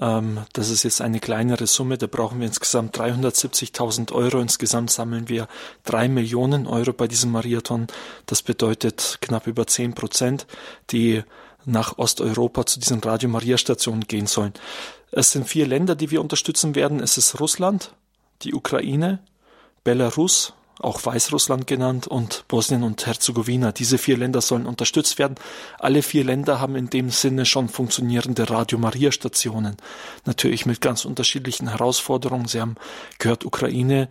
[0.01, 1.99] Ähm, das ist jetzt eine kleinere Summe.
[1.99, 4.41] Da brauchen wir insgesamt 370.000 Euro.
[4.41, 5.47] Insgesamt sammeln wir
[5.85, 7.87] drei Millionen Euro bei diesem Marathon.
[8.25, 10.47] Das bedeutet knapp über zehn Prozent,
[10.91, 11.23] die
[11.67, 14.55] nach Osteuropa zu diesen Radio Maria Stationen gehen sollen.
[15.11, 16.99] Es sind vier Länder, die wir unterstützen werden.
[16.99, 17.93] Es ist Russland,
[18.41, 19.19] die Ukraine,
[19.85, 23.73] Belarus, auch Weißrussland genannt, und Bosnien und Herzegowina.
[23.73, 25.37] Diese vier Länder sollen unterstützt werden.
[25.79, 29.77] Alle vier Länder haben in dem Sinne schon funktionierende Radio Maria Stationen.
[30.25, 32.47] Natürlich mit ganz unterschiedlichen Herausforderungen.
[32.47, 32.77] Sie haben
[33.19, 34.09] gehört, Ukraine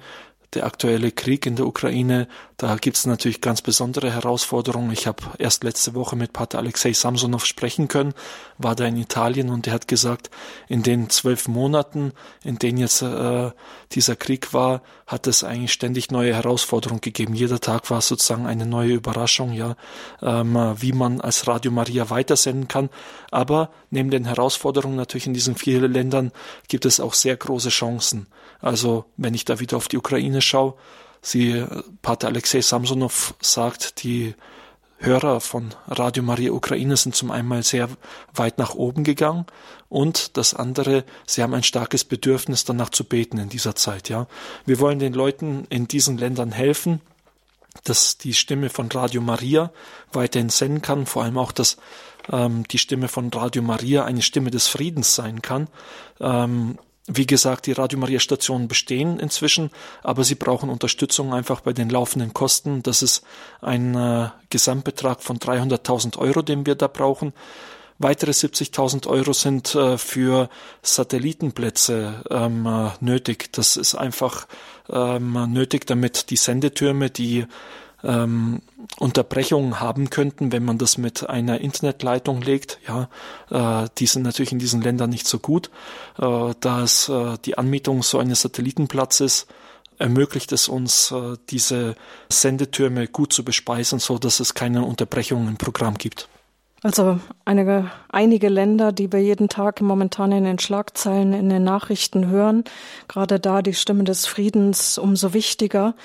[0.53, 2.27] der aktuelle Krieg in der Ukraine,
[2.57, 4.91] da gibt es natürlich ganz besondere Herausforderungen.
[4.91, 8.13] Ich habe erst letzte Woche mit Pater Alexei Samsonov sprechen können,
[8.57, 10.29] war da in Italien und er hat gesagt,
[10.69, 13.51] in den zwölf Monaten, in denen jetzt äh,
[13.91, 17.35] dieser Krieg war, hat es eigentlich ständig neue Herausforderungen gegeben.
[17.35, 19.75] Jeder Tag war sozusagen eine neue Überraschung, ja,
[20.21, 22.89] ähm, wie man als Radio Maria weitersenden kann.
[23.31, 26.31] Aber neben den Herausforderungen natürlich in diesen vier Ländern
[26.67, 28.27] gibt es auch sehr große Chancen.
[28.61, 30.75] Also wenn ich da wieder auf die Ukraine schaue,
[31.21, 31.65] sie,
[32.01, 34.35] Pater Alexei Samsonov sagt, die
[34.97, 37.89] Hörer von Radio Maria Ukraine sind zum einen sehr
[38.33, 39.45] weit nach oben gegangen
[39.89, 44.27] und das andere, sie haben ein starkes Bedürfnis danach zu beten in dieser Zeit, ja.
[44.65, 47.01] Wir wollen den Leuten in diesen Ländern helfen,
[47.83, 49.71] dass die Stimme von Radio Maria
[50.13, 51.77] weiterhin senden kann, vor allem auch, dass
[52.31, 55.67] ähm, die Stimme von Radio Maria eine Stimme des Friedens sein kann.
[56.19, 59.69] Ähm, wie gesagt, die Radio Maria Stationen bestehen inzwischen,
[60.01, 62.81] aber sie brauchen Unterstützung einfach bei den laufenden Kosten.
[62.81, 63.23] Das ist
[63.61, 67.33] ein äh, Gesamtbetrag von 300.000 Euro, den wir da brauchen.
[67.97, 70.49] Weitere 70.000 Euro sind äh, für
[70.81, 73.53] Satellitenplätze ähm, äh, nötig.
[73.53, 74.47] Das ist einfach
[74.89, 77.45] ähm, nötig, damit die Sendetürme, die
[78.05, 78.61] ähm,
[78.99, 82.79] Unterbrechungen haben könnten, wenn man das mit einer Internetleitung legt.
[82.87, 83.09] Ja,
[83.49, 85.69] äh, die sind natürlich in diesen Ländern nicht so gut.
[86.19, 89.47] Äh, da es äh, die Anmietung so eines Satellitenplatzes
[89.97, 91.95] ermöglicht es uns, äh, diese
[92.29, 96.27] Sendetürme gut zu bespeisen, so dass es keine Unterbrechungen im Programm gibt.
[96.83, 102.27] Also einige, einige Länder, die wir jeden Tag momentan in den Schlagzeilen, in den Nachrichten
[102.27, 102.63] hören,
[103.07, 105.95] gerade da die Stimme des Friedens umso wichtiger.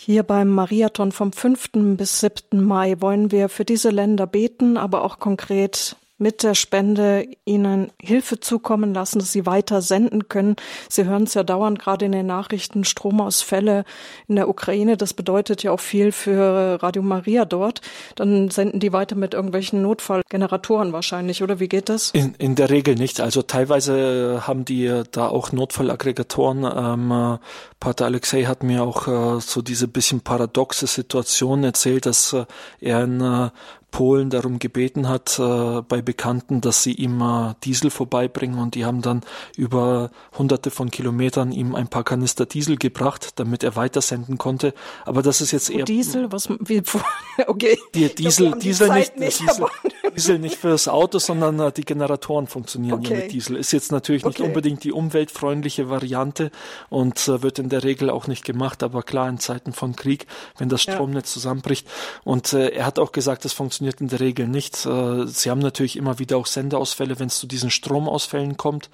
[0.00, 1.70] Hier beim Mariathon vom 5.
[1.96, 2.62] bis 7.
[2.64, 8.40] Mai wollen wir für diese Länder beten, aber auch konkret mit der Spende ihnen Hilfe
[8.40, 10.56] zukommen lassen, dass sie weiter senden können.
[10.88, 13.84] Sie hören es ja dauernd gerade in den Nachrichten, Stromausfälle
[14.26, 14.96] in der Ukraine.
[14.96, 17.80] Das bedeutet ja auch viel für Radio Maria dort.
[18.16, 22.10] Dann senden die weiter mit irgendwelchen Notfallgeneratoren wahrscheinlich, oder wie geht das?
[22.10, 23.20] In, in der Regel nicht.
[23.20, 26.64] Also teilweise haben die da auch Notfallaggregatoren.
[26.64, 27.38] Ähm,
[27.80, 32.44] Pater Alexei hat mir auch äh, so diese bisschen paradoxe Situation erzählt, dass äh,
[32.80, 33.50] er in äh,
[33.90, 38.84] Polen darum gebeten hat äh, bei Bekannten, dass sie ihm äh, Diesel vorbeibringen und die
[38.84, 39.22] haben dann
[39.56, 44.74] über hunderte von Kilometern ihm ein paar Kanister Diesel gebracht, damit er weitersenden konnte.
[45.06, 46.82] Aber das ist jetzt eher Diesel, was wie
[47.46, 47.78] okay.
[47.94, 49.66] Die Diesel, die Diesel nicht, nicht Diesel,
[50.14, 53.14] Diesel nicht fürs Auto, sondern äh, die Generatoren funktionieren okay.
[53.14, 53.56] ja mit Diesel.
[53.56, 54.48] Ist jetzt natürlich nicht okay.
[54.48, 56.50] unbedingt die umweltfreundliche Variante
[56.90, 60.26] und äh, wird in der Regel auch nicht gemacht, aber klar in Zeiten von Krieg,
[60.58, 61.34] wenn das Stromnetz ja.
[61.34, 61.88] zusammenbricht.
[62.22, 64.86] Und äh, er hat auch gesagt, das funktioniert funktioniert in der Regel nicht.
[64.86, 68.90] Äh, sie haben natürlich immer wieder auch Sendeausfälle, wenn es zu diesen Stromausfällen kommt.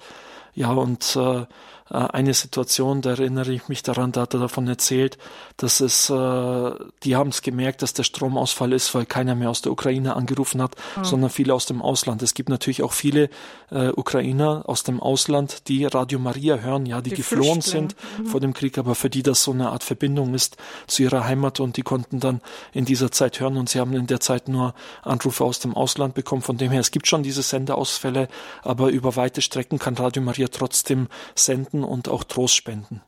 [0.53, 1.45] Ja, und äh,
[1.87, 5.19] eine Situation, da erinnere ich mich daran, da hat er davon erzählt,
[5.57, 6.71] dass es, äh,
[7.03, 10.63] die haben es gemerkt, dass der Stromausfall ist, weil keiner mehr aus der Ukraine angerufen
[10.63, 11.05] hat, mhm.
[11.05, 12.23] sondern viele aus dem Ausland.
[12.23, 13.29] Es gibt natürlich auch viele
[13.69, 18.25] äh, Ukrainer aus dem Ausland, die Radio Maria hören, ja, die, die geflohen sind mhm.
[18.25, 21.59] vor dem Krieg, aber für die das so eine Art Verbindung ist zu ihrer Heimat
[21.59, 22.41] und die konnten dann
[22.73, 26.15] in dieser Zeit hören und sie haben in der Zeit nur Anrufe aus dem Ausland
[26.15, 26.41] bekommen.
[26.41, 28.27] Von dem her, es gibt schon diese Sendeausfälle,
[28.63, 33.01] aber über weite Strecken kann Radio Maria trotzdem senden und auch Trost spenden.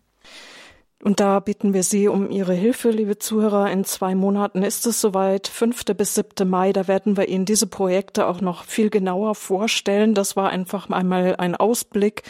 [1.03, 3.69] Und da bitten wir Sie um Ihre Hilfe, liebe Zuhörer.
[3.69, 5.85] In zwei Monaten ist es soweit, 5.
[5.95, 6.49] bis 7.
[6.49, 6.73] Mai.
[6.73, 10.15] Da werden wir Ihnen diese Projekte auch noch viel genauer vorstellen.
[10.15, 12.23] Das war einfach einmal ein Ausblick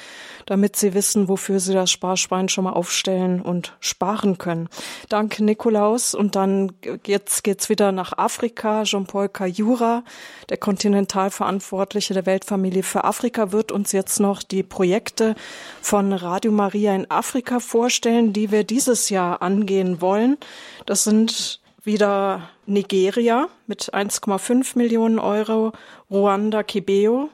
[0.48, 4.70] damit Sie wissen, wofür Sie das Sparschwein schon mal aufstellen und sparen können.
[5.10, 6.16] Danke, Nikolaus.
[6.16, 6.72] Und dann
[7.06, 8.84] jetzt geht's wieder nach Afrika.
[8.84, 10.04] Jean-Paul Kajura,
[10.50, 15.36] der Kontinentalverantwortliche der Weltfamilie für Afrika, wird uns jetzt noch die Projekte
[15.82, 20.38] von Radio Maria in Afrika vorstellen, die wir dieses Jahr angehen wollen.
[20.86, 25.72] Das sind wieder Nigeria mit 1,5 Millionen Euro,
[26.10, 27.30] Ruanda Kibeo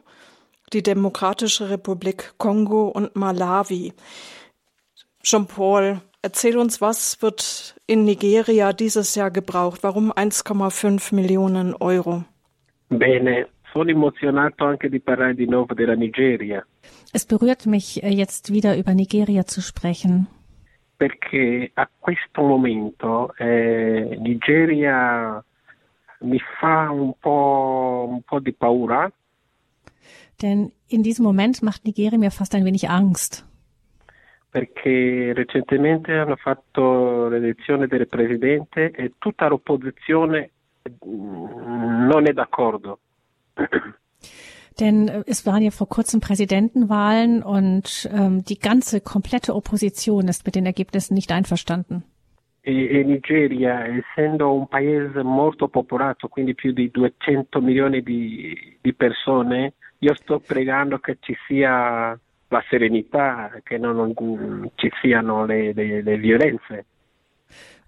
[0.74, 3.94] die Demokratische Republik Kongo und Malawi.
[5.22, 9.84] Jean-Paul, erzähl uns, was wird in Nigeria dieses Jahr gebraucht?
[9.84, 12.24] Warum 1,5 Millionen Euro?
[12.90, 16.64] Bene, sono emozionato anche di parlare di nuovo della Nigeria.
[17.14, 20.28] Es berührt mich, äh, jetzt wieder über Nigeria zu sprechen.
[20.96, 25.44] Perché a questo momento eh, Nigeria
[26.20, 29.12] mi fa un po', un po' di paura
[30.36, 33.46] denn in diesem Moment macht Nigeria mir fast ein wenig Angst.
[34.54, 40.52] perché recentemente hanno fatto l'elezione del presidente e tutta l'opposizione
[41.08, 43.00] mm, non è d'accordo.
[44.80, 50.46] Denn äh, es waren ja vor kurzem Präsidentenwahlen und ähm, die ganze komplette Opposition ist
[50.46, 52.04] mit den Ergebnissen nicht einverstanden.
[52.66, 58.94] E, e Nigeria, essendo un paese molto popolato, quindi più di 200 milioni di, di
[58.94, 62.18] persone, io sto pregando che ci sia
[62.48, 64.14] la serenità, che non
[64.76, 66.86] ci siano le, le, le violenze.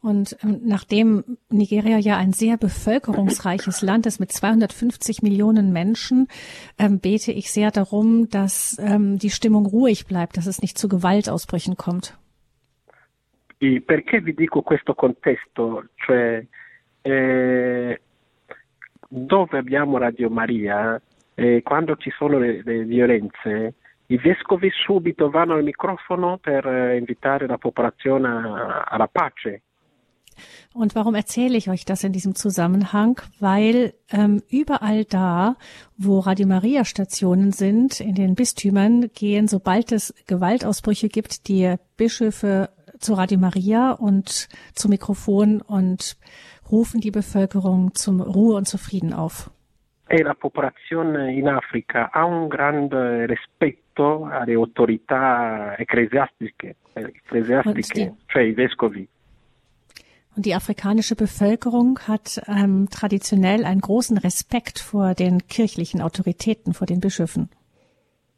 [0.05, 6.27] Und ähm, nachdem Nigeria ja ein sehr bevölkerungsreiches Land ist mit 250 Millionen Menschen,
[6.77, 10.87] ähm, bete ich sehr darum, dass ähm, die Stimmung ruhig bleibt, dass es nicht zu
[10.87, 12.15] Gewaltausbrüchen kommt.
[13.59, 15.85] E perché vi dico questo contesto?
[15.95, 16.45] Cioè,
[17.01, 17.99] eh,
[19.09, 21.01] dove abbiamo Radio Maria,
[21.33, 23.73] eh, quando ci sono le, le violenze,
[24.07, 28.27] i vescovi subito vanno al microfono per eh, invitare la popolazione
[28.85, 29.63] alla pace.
[30.73, 33.21] Und warum erzähle ich euch das in diesem Zusammenhang?
[33.39, 35.55] Weil ähm, überall da,
[35.97, 42.69] wo Radio Maria Stationen sind, in den Bistümern, gehen, sobald es Gewaltausbrüche gibt, die Bischöfe
[42.99, 46.17] zu Radio Maria und zum Mikrofon und
[46.71, 49.51] rufen die Bevölkerung zum Ruhe und zu Frieden auf.
[50.07, 58.53] E la popolazione in Africa ha un grande rispetto alle autorità ecclesiastiche, ecclesiastiche cioè i
[58.53, 59.07] vescovi.
[60.35, 66.87] Und die afrikanische Bevölkerung hat ähm, traditionell einen großen Respekt vor den kirchlichen Autoritäten, vor
[66.87, 67.49] den Bischöfen.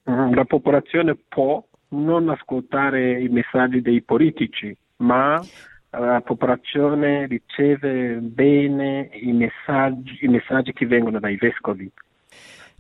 [0.05, 5.41] Mm, la popolazione può non ascoltare i messaggi dei politici, ma
[5.89, 11.91] la popolazione riceve bene i messaggi, i messaggi che vengono dai vescovi.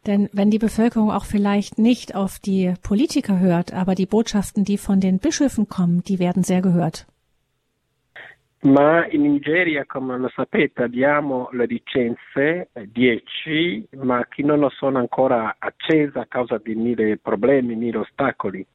[0.05, 4.77] Denn wenn die Bevölkerung auch vielleicht nicht auf die Politiker hört, aber die Botschaften, die
[4.77, 7.07] von den Bischöfen kommen, die werden sehr gehört.
[8.61, 15.55] Ma in Nigeria, come lo sapete, abbiamo le licenze, 10, ma che non sono ancora
[15.59, 18.65] accese a causa di mille problemi, mille ostacoli.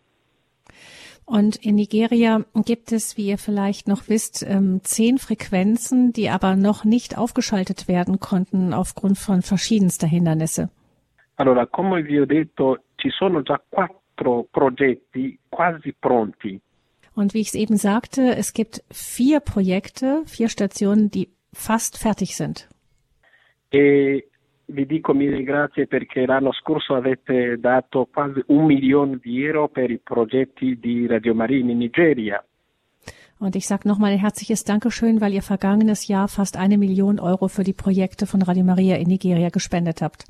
[1.24, 6.56] Und in Nigeria gibt es, wie ihr vielleicht noch wisst, ähm, zehn Frequenzen, die aber
[6.56, 10.68] noch nicht aufgeschaltet werden konnten aufgrund von verschiedenster Hindernisse.
[11.36, 16.60] Allora, come vi ho detto, ci sono già quattro progetti quasi pronti.
[17.14, 22.36] Und wie ich es eben sagte, es gibt vier Projekte, vier Stationen, die fast fertig
[22.36, 22.68] sind.
[23.70, 24.24] E
[24.66, 29.90] vi dico mille grazie perché l'anno scorso avete dato quasi un milione di euro per
[29.90, 32.42] i progetti di Radio Maria in Nigeria.
[33.38, 37.48] Und ich sage nochmal ein herzliches Dankeschön, weil ihr vergangenes Jahr fast eine Million Euro
[37.48, 40.26] für die Projekte von Radio Maria in Nigeria gespendet habt.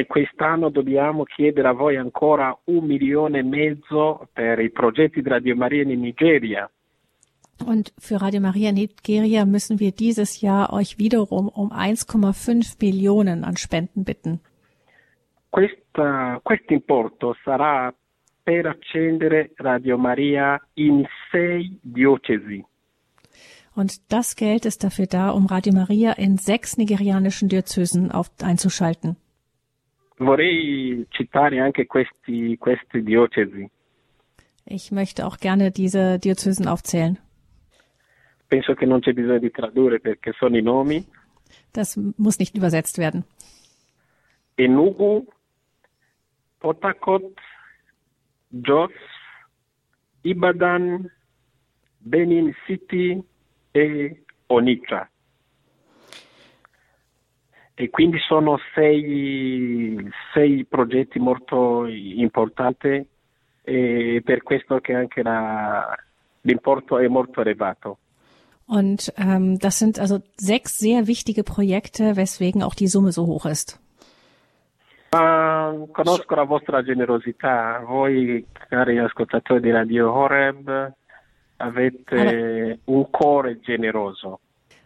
[0.00, 5.28] E quest'anno dobbiamo chiedere a voi ancora un milione e mezzo per i progetti di
[5.28, 6.70] Radio Maria in Nigeria.
[7.66, 13.58] Und für Radio Maria Nigeria müssen wir dieses Jahr euch wiederum um 1,5 Millionen an
[13.58, 14.40] Spenden bitten.
[15.50, 17.94] Questo importo sarà
[18.42, 22.64] per accendere Radio Maria in sei diocesi.
[23.74, 29.16] Und das Geld ist dafür da, um Radio Maria in sechs nigerianischen Diözesen auf, einzuschalten.
[30.20, 33.70] Vorrei citare anche questi, queste diocesi.
[34.66, 37.18] Ich möchte auch gerne diese Diözesen aufzählen.
[38.46, 41.06] Penso che non c'è bisogno di tradurre perché sono i nomi.
[41.72, 43.24] Das muss nicht übersetzt werden.
[44.56, 45.26] Enugu,
[46.58, 47.32] Potakot,
[48.50, 48.92] Jos,
[50.22, 51.10] Ibadan,
[52.00, 53.24] Benin City
[53.72, 55.08] e Onitsha.
[57.80, 59.96] E quindi sono sei,
[60.34, 63.02] sei progetti molto importanti
[63.62, 65.96] e per questo che anche la,
[66.42, 67.96] l'importo è molto elevato.
[68.66, 73.46] Und ähm, das sind also sechs sehr wichtige Projekte, weswegen auch die Summe so hoch
[73.46, 73.80] ist.
[75.14, 77.82] Uh, conosco la vostra generosità.
[77.82, 80.92] Voi, cari ascoltatori di Radio Horeb,
[81.56, 84.40] avete Aber un cuore generoso.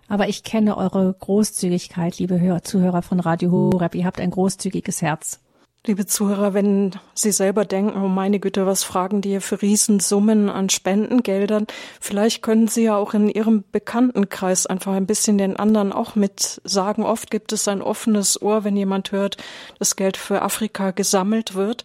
[0.08, 3.94] Aber ich kenne eure Großzügigkeit, liebe Hör Zuhörer von Radio Horeb.
[3.94, 5.40] Ihr habt ein großzügiges Herz.
[5.86, 10.48] Liebe Zuhörer, wenn Sie selber denken, oh meine Güte, was fragen die hier für Riesensummen
[10.48, 11.66] an Spendengeldern?
[12.00, 16.62] Vielleicht können Sie ja auch in Ihrem Bekanntenkreis einfach ein bisschen den anderen auch mit
[16.64, 17.02] sagen.
[17.02, 19.36] Oft gibt es ein offenes Ohr, wenn jemand hört,
[19.78, 21.84] dass Geld für Afrika gesammelt wird.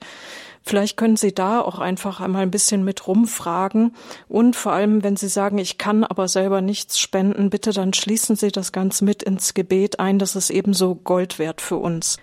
[0.70, 3.96] Vielleicht können Sie da auch einfach einmal ein bisschen mit rumfragen.
[4.28, 8.36] Und vor allem, wenn Sie sagen, ich kann aber selber nichts spenden, bitte dann schließen
[8.36, 10.20] Sie das Ganze mit ins Gebet ein.
[10.20, 12.18] Das ist ebenso Gold wert für uns.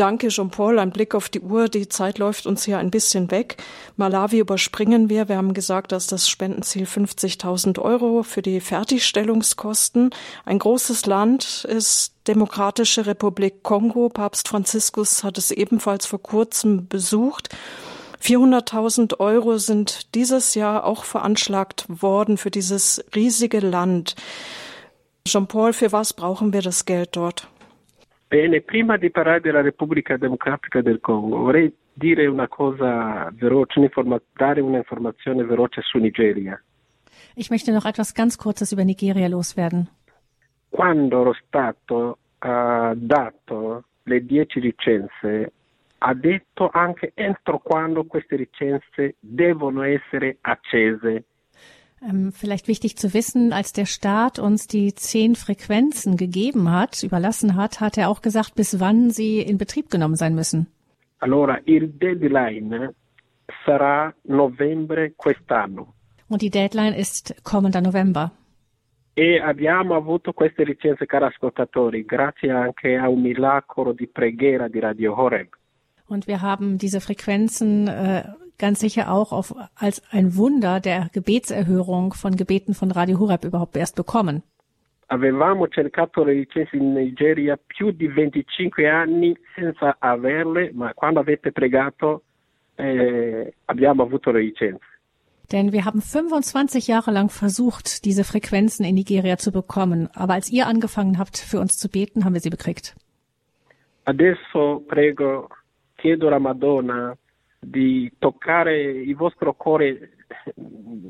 [0.00, 0.78] Danke, Jean-Paul.
[0.78, 1.68] Ein Blick auf die Uhr.
[1.68, 3.58] Die Zeit läuft uns hier ein bisschen weg.
[3.98, 5.28] Malawi überspringen wir.
[5.28, 10.08] Wir haben gesagt, dass das Spendenziel 50.000 Euro für die Fertigstellungskosten.
[10.46, 14.08] Ein großes Land ist Demokratische Republik Kongo.
[14.08, 17.50] Papst Franziskus hat es ebenfalls vor kurzem besucht.
[18.22, 24.16] 400.000 Euro sind dieses Jahr auch veranschlagt worden für dieses riesige Land.
[25.28, 27.48] Jean-Paul, für was brauchen wir das Geld dort?
[28.30, 33.90] Bene, prima di parlare della Repubblica Democratica del Congo, vorrei dire una cosa veloce,
[34.34, 36.62] dare un'informazione veloce su Nigeria.
[37.34, 39.88] Ich möchte noch etwas ganz Kurzes über Nigeria loswerden.
[40.68, 45.52] Quando lo Stato ha dato le 10 licenze,
[45.98, 51.24] ha detto anche entro quando queste licenze devono essere accese
[52.02, 57.56] ähm, vielleicht wichtig zu wissen, als der Staat uns die zehn Frequenzen gegeben hat, überlassen
[57.56, 60.66] hat, hat er auch gesagt, bis wann sie in Betrieb genommen sein müssen.
[61.18, 62.94] Allora, il deadline
[63.66, 65.94] sarà novembre quest'anno.
[66.28, 68.30] Und die Deadline ist kommender November.
[69.14, 74.78] E abbiamo avuto queste licenze, cari ascoltatori, grazie anche a un miracolo di preghiera di
[74.78, 75.56] Radio Horeb.
[76.06, 78.22] Und wir haben diese Frequenzen äh,
[78.60, 83.76] ganz sicher auch auf, als ein Wunder der Gebetserhörung von Gebeten von Radio Hureb überhaupt
[83.76, 84.42] erst bekommen.
[85.08, 91.50] Avevamo cercato le licenze in Nigeria più di 25 anni senza averle, ma quando avete
[91.50, 92.22] pregato
[92.76, 94.84] eh, abbiamo avuto le licenze.
[95.50, 100.08] Denn wir haben 25 Jahre lang versucht, diese Frequenzen in Nigeria zu bekommen.
[100.14, 102.94] Aber als ihr angefangen habt, für uns zu beten, haben wir sie bekriegt.
[104.04, 105.48] Adesso prego,
[106.00, 107.16] chiedo alla Madonna
[107.60, 110.12] di toccare il vostro cuore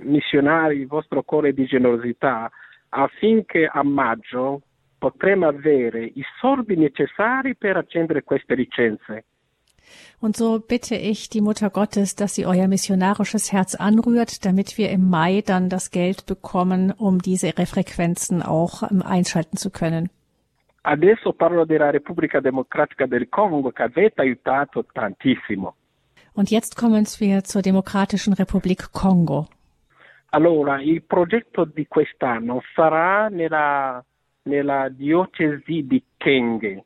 [0.00, 2.50] missionario, il vostro cuore di generosità,
[2.90, 4.62] affinché a maggio
[4.98, 9.24] potremo avere i soldi necessari per accendere queste licenze.
[10.20, 14.90] Und so bitte ich die Mutter Gottes, dass sie euer missionarisches Herz anrührt, damit wir
[14.90, 20.10] im Mai dann das Geld bekommen, um diese Frequenzen auch ähm, einschalten zu können.
[20.82, 25.74] Adesso parlo della Repubblica Democratica del Congo che avete aiutato tantissimo.
[26.34, 29.48] Und jetzt kommen wir zur Demokratischen Republik Kongo.
[30.30, 34.04] Allora, il progetto di quest'anno sarà nella,
[34.44, 36.84] nella diocesi di Kenge.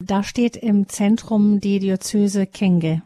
[0.00, 3.02] Da steht im Zentrum die Diözese Kenge.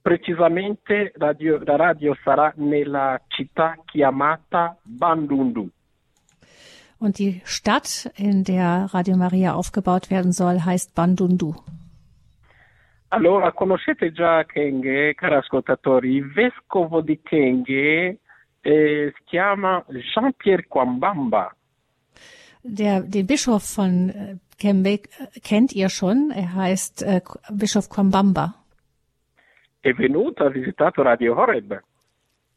[0.00, 5.68] Precisamente la, la radio sarà nella città chiamata Bandundu.
[6.98, 11.54] Und die Stadt, in der Radio Maria aufgebaut werden soll, heißt Bandundu.
[13.14, 18.18] Allora, conoscete già Kenge, cari ascoltatori, il vescovo di Kenge
[18.60, 21.54] eh, si chiama Jean-Pierre Kwambamba.
[22.62, 28.54] Der, den Bischof von äh, Kembe äh, kennt ihr schon, er heißt äh, Bischof Kwambamba.
[29.80, 31.82] È venuto, ha visitato Radio Horeb.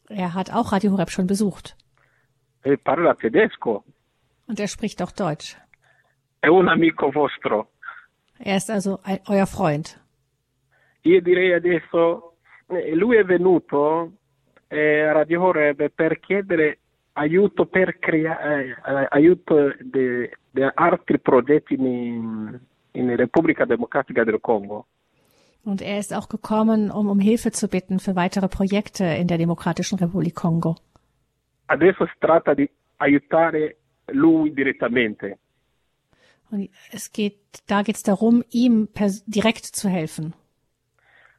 [0.09, 1.75] Er hat auch Radio Horeb schon besucht.
[2.63, 3.83] E parla tedesco.
[4.47, 5.55] Und er spricht auch Deutsch.
[6.39, 7.67] È un amico vostro.
[8.39, 9.99] Er ist also ein, euer Freund.
[11.07, 12.33] Io direi adesso,
[12.67, 14.11] eh, lui è venuto
[14.67, 16.79] eh, a Radio Horeb per chiedere
[17.13, 20.29] aiuto per creare eh, aiuto di
[20.73, 22.59] altri progetti in,
[22.91, 24.85] in Repubblica Democratica del Congo.
[25.63, 29.37] Und er ist auch gekommen, um um Hilfe zu bitten für weitere Projekte in der
[29.37, 30.75] Demokratischen Republik Kongo.
[31.67, 33.77] Adesso si tratta di aiutare
[34.07, 35.37] lui direttamente.
[36.49, 38.89] Und es geht, da geht es darum, ihm
[39.25, 40.33] direkt zu helfen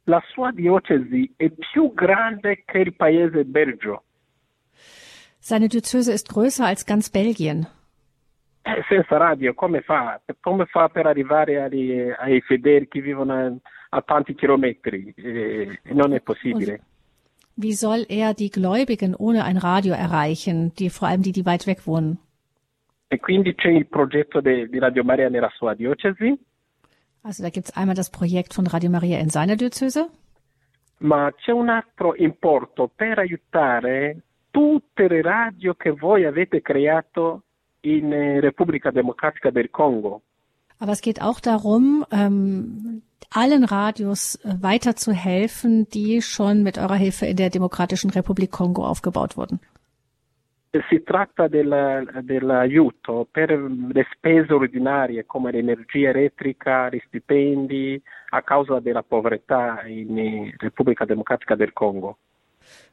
[0.09, 4.03] la sua diocesi è più grande che il paese Belgio.
[5.37, 7.67] Seine Diözese ist größer als ganz Belgien.
[8.63, 10.19] Eh, senza radio, come fa?
[10.41, 15.13] Come fa per arrivare ai, ai fedeli che vivono a, a tanti chilometri?
[15.15, 16.81] Eh, non è possibile.
[17.55, 21.67] Wie soll er die Gläubigen ohne ein Radio erreichen, die vor allem die, die weit
[21.67, 22.17] weg wohnen?
[23.07, 26.37] E quindi c'è il progetto di Radio Maria nella sua diocesi.
[27.23, 30.09] Also da gibt es einmal das Projekt von Radio Maria in seiner Diözese.
[30.99, 37.43] Ma c'è un altro importo per aiutare tutte le radio che voi avete creato
[37.81, 40.21] in eh, Repubblica Democratica del Congo.
[40.79, 46.77] Aber es geht auch darum, ähm, allen Radios äh, weiter zu helfen, die schon mit
[46.77, 49.59] eurer Hilfe in der Demokratischen Republik Kongo aufgebaut wurden.
[50.87, 57.99] Si tratta del, dell'aiuto per le spese ordinarie come l'energia elettrica, gli stipendi
[58.29, 62.17] a causa della povertà in Repubblica Democratica del Congo.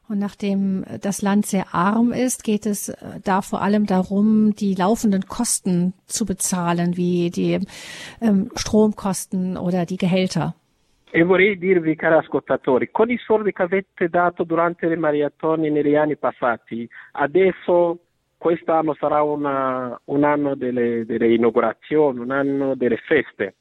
[0.08, 4.74] Und nachdem das Land sehr arm ist, geht es äh, da vor allem darum, die
[4.74, 7.58] laufenden Kosten zu bezahlen, wie die
[8.20, 10.54] ähm, Stromkosten oder die Gehälter.
[11.16, 15.94] E vorrei dirvi, cari ascoltatori, con i soldi che avete dato durante le maratone negli
[15.94, 18.00] anni passati, adesso
[18.36, 23.54] quest'anno sarà una, un anno delle, delle inaugurazioni, un anno delle feste.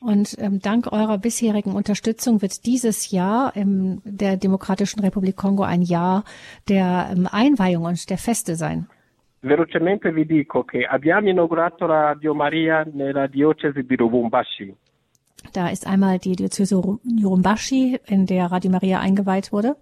[0.00, 5.80] Und ähm, dank eurer bisherigen Unterstützung wird dieses Jahr in der Demokratischen Republik Kongo ein
[5.80, 6.24] Jahr
[6.68, 8.86] der ähm, Einweihung und der Feste sein.
[9.40, 14.76] Velocemente vi dico che abbiamo inaugurato Radio Maria nella diocesi di Lubumbashi.
[15.52, 19.76] Da ist einmal die Diözese Lubumbashi, in der Radio Maria eingeweiht wurde.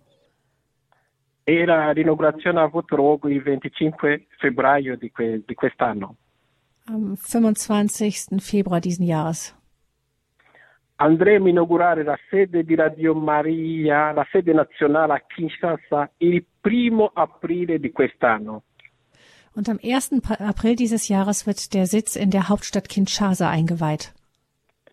[1.45, 6.17] E la l'inaugurazione ha avuto luogo il 25 febbraio di, que, di quest'anno.
[6.87, 8.41] Am 25.
[8.41, 9.55] Februar diesen Jahres.
[11.01, 17.11] andremo a inaugurare la sede di Radio Maria, la sede nazionale a Kinshasa, il primo
[17.13, 18.63] aprile di quest'anno.
[19.53, 20.21] Und am 1.
[20.39, 24.13] April dieses Jahres wird der Sitz in der Hauptstadt Kinshasa eingeweiht.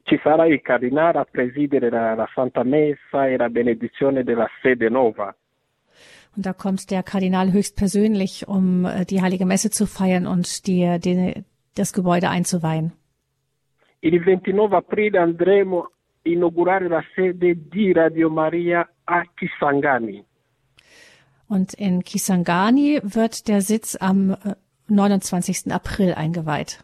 [0.07, 4.89] Ci sarà il cardinale a presidere la, la Santa Messa e la benedizione della sede
[4.89, 5.35] nuova.
[6.35, 10.97] Und da kommt der Kardinal höchstpersönlich, um äh, die heilige Messe zu feiern und die,
[10.99, 11.43] die,
[11.75, 12.93] das Gebäude einzuweihen.
[13.99, 15.87] Il 29 aprile andremo
[16.21, 20.23] inaugurare la sede di Radio Maria a Kisangani.
[21.49, 24.37] Und in Kisangani wird der Sitz am
[24.87, 25.71] 29.
[25.71, 26.83] April eingeweiht.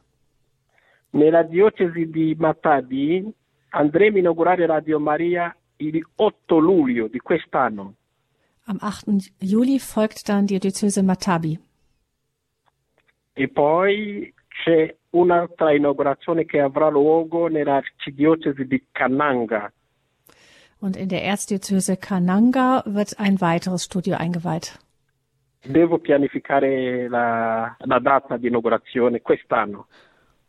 [1.14, 3.24] Nella diocesi di Matadi
[3.70, 7.94] andremo a inaugurare Radio Maria il 8 luglio di quest'anno.
[8.66, 9.32] Am 8.
[9.40, 11.60] Juli folgt dann die Diözese Matabi.
[13.34, 19.72] E poi c'è un'altra inaugurazione che avrà luogo nell'arcidiocesi di Kananga.
[20.80, 24.80] Und in der Erzdiözese Kananga wird ein weiteres Studio eingeweiht.
[25.66, 29.88] Devo pianificare la, la data di inaugurazione quest'anno.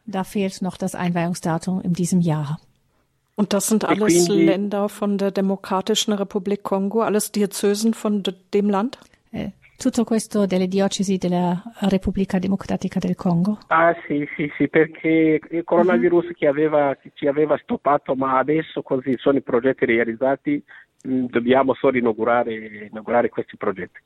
[0.06, 2.58] Da fehlt noch das Einweihungsdatum in diesem Jahr.
[3.36, 8.98] Und das sind alles Länder von der Demokratischen Republik Kongo, alles Diözesen von dem Land?
[9.32, 13.58] Äh, tutto questo delle diocesi della Repubblica Democratica del Congo?
[13.68, 16.34] Ah sì, sì, sì, perché il coronavirus uh-huh.
[16.34, 20.62] che, aveva, che ci aveva stoppato, ma adesso così sono i progetti realizzati,
[21.04, 24.00] dobbiamo solo inaugurare, inaugurare questi progetti.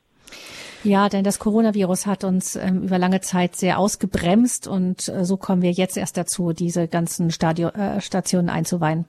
[0.83, 5.35] Ja, denn das Coronavirus hat uns ähm, über lange Zeit sehr ausgebremst und äh, so
[5.35, 9.05] kommen wir jetzt erst dazu, diese ganzen Stadio, äh, Stationen einzuweihen.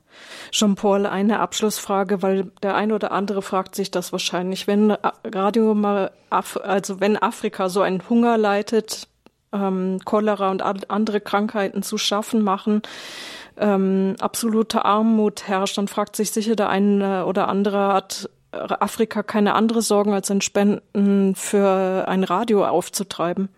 [0.50, 6.10] Jean-Paul, eine Abschlussfrage, weil der eine oder andere fragt sich das wahrscheinlich, wenn Radio mal,
[6.28, 9.06] also wenn Afrika so einen Hunger leitet,
[9.52, 12.82] ähm, Cholera und andere Krankheiten zu schaffen machen,
[13.56, 19.54] ähm, absolute Armut herrscht, dann fragt sich sicher der eine oder andere hat Afrika keine
[19.54, 23.48] andere Sorgen als in Spenden für ein Radio aufzutreiben?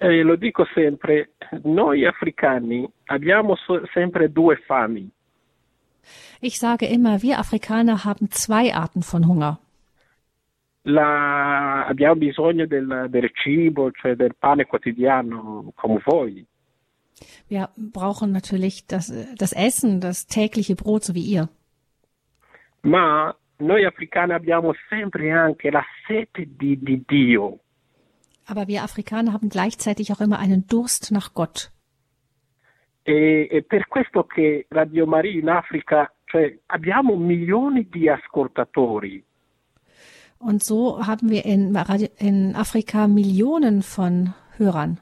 [0.00, 1.28] Eh, lo dico sempre,
[1.62, 5.10] noi africani abbiamo so sempre due fami.
[6.40, 9.58] Ich sage immer, wir Afrikaner haben zwei Arten von Hunger.
[10.82, 16.44] La, abbiamo bisogno del, del cibo, cioè del pane quotidiano, come voi.
[17.54, 21.48] Wir brauchen natürlich das, das Essen, das tägliche Brot, so wie ihr.
[22.82, 27.60] Ma noi africani abbiamo sempre anche la sete di, di Dio.
[28.44, 31.70] Aber wir Afrikaner haben gleichzeitig auch immer einen Durst nach Gott.
[33.04, 39.24] E, e per questo che Radio Maria in Africa, cioè abbiamo milioni di ascoltatori.
[40.38, 41.72] Und so haben wir in,
[42.18, 44.98] in Afrika Millionen von Hörern.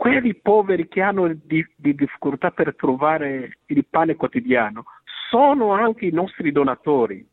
[0.00, 4.84] Quelli poveri che hanno di, di difficoltà per trovare il pane quotidiano
[5.28, 7.28] sono anche i nostri donatori.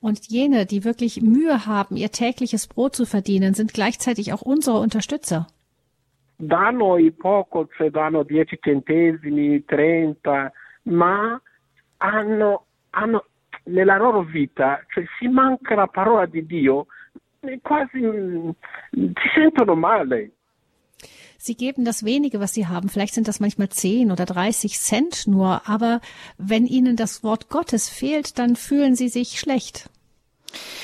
[0.00, 4.80] Und jene, die wirklich Mühe haben, ihr tägliches Brot zu verdienen, sind gleichzeitig auch unsere
[4.80, 5.46] Unterstützer.
[6.36, 10.52] Danno i poco, cioè danno 10 centesimi, 30,
[10.90, 11.40] ma
[11.98, 13.24] hanno, hanno
[13.66, 16.86] nella loro vita, cioè si manca la parola di Dio,
[17.62, 18.00] quasi
[18.90, 20.32] si sentono male.
[21.44, 22.88] Sie geben das wenige, was sie haben.
[22.88, 25.68] Vielleicht sind das manchmal 10 oder 30 Cent nur.
[25.68, 26.00] Aber
[26.38, 29.90] wenn ihnen das Wort Gottes fehlt, dann fühlen sie sich schlecht.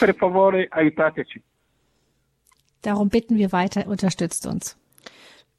[0.01, 1.45] Per favore, aiutateci.
[2.83, 4.77] Darum bitten wir weiter, unterstützt uns.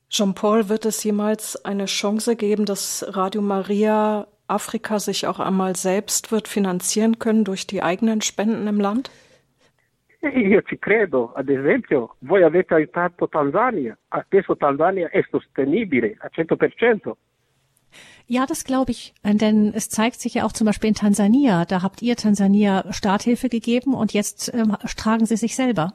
[0.09, 6.33] Jean-Paul, wird es jemals eine Chance geben, dass Radio Maria Afrika sich auch einmal selbst
[6.33, 9.11] wird finanzieren können durch die eigenen Spenden im Land?
[10.21, 17.13] Io ci credo, ad esempio, voi avete aiutato Tansania, adesso Tansania è sostenibile al 100%.
[18.27, 19.13] Ja, das glaube ich.
[19.23, 21.65] Denn es zeigt sich ja auch zum Beispiel in Tansania.
[21.65, 25.93] Da habt ihr Tansania Starthilfe gegeben und jetzt ähm, tragen sie sich selber.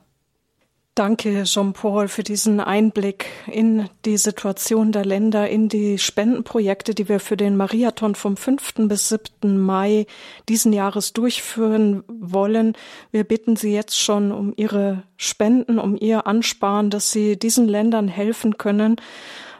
[0.96, 7.18] Danke, Jean-Paul, für diesen Einblick in die Situation der Länder, in die Spendenprojekte, die wir
[7.18, 8.74] für den Mariathon vom 5.
[8.86, 9.58] bis 7.
[9.58, 10.06] Mai
[10.48, 12.76] diesen Jahres durchführen wollen.
[13.10, 18.06] Wir bitten Sie jetzt schon um Ihre Spenden, um Ihr Ansparen, dass Sie diesen Ländern
[18.06, 18.94] helfen können,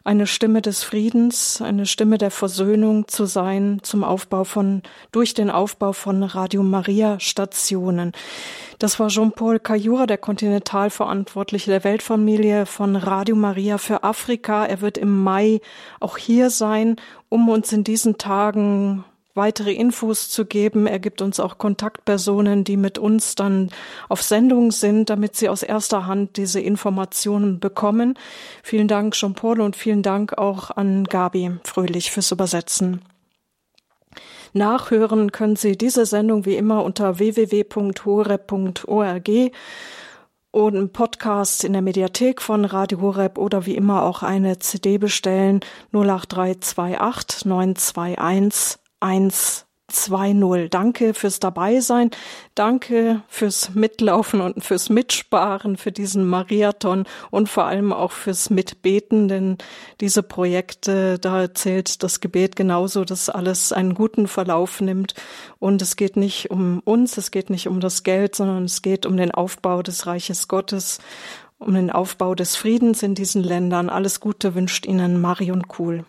[0.05, 4.83] eine Stimme des Friedens, eine Stimme der Versöhnung zu sein zum Aufbau von,
[5.13, 8.13] durch den Aufbau von Radio Maria Stationen.
[8.79, 14.67] Das war Jean-Paul Cayura, der Kontinentalverantwortliche der Weltfamilie von Radio Maria für Afrika.
[14.67, 15.61] Er wird im Mai
[16.01, 16.97] auch hier sein,
[17.31, 20.87] um uns in diesen Tagen weitere Infos zu geben.
[20.87, 23.71] Er gibt uns auch Kontaktpersonen, die mit uns dann
[24.09, 28.19] auf Sendung sind, damit sie aus erster Hand diese Informationen bekommen.
[28.63, 33.03] Vielen Dank, Jean-Paul, und vielen Dank auch an Gabi Fröhlich fürs Übersetzen.
[34.53, 39.29] Nachhören können Sie diese Sendung wie immer unter www.horeb.org
[40.53, 44.99] und einen Podcast in der Mediathek von Radio Horeb oder wie immer auch eine CD
[44.99, 45.59] bestellen
[45.93, 50.71] 08328 921 120.
[50.71, 52.11] Danke fürs Dabeisein.
[52.55, 59.29] Danke fürs Mitlaufen und fürs Mitsparen, für diesen Mariathon und vor allem auch fürs Mitbeten,
[59.29, 59.59] denn
[60.01, 65.15] diese Projekte, da zählt das Gebet genauso, dass alles einen guten Verlauf nimmt.
[65.59, 69.05] Und es geht nicht um uns, es geht nicht um das Geld, sondern es geht
[69.05, 70.99] um den Aufbau des Reiches Gottes,
[71.59, 73.91] um den Aufbau des Friedens in diesen Ländern.
[73.91, 76.07] Alles Gute wünscht Ihnen Marion Kuhl.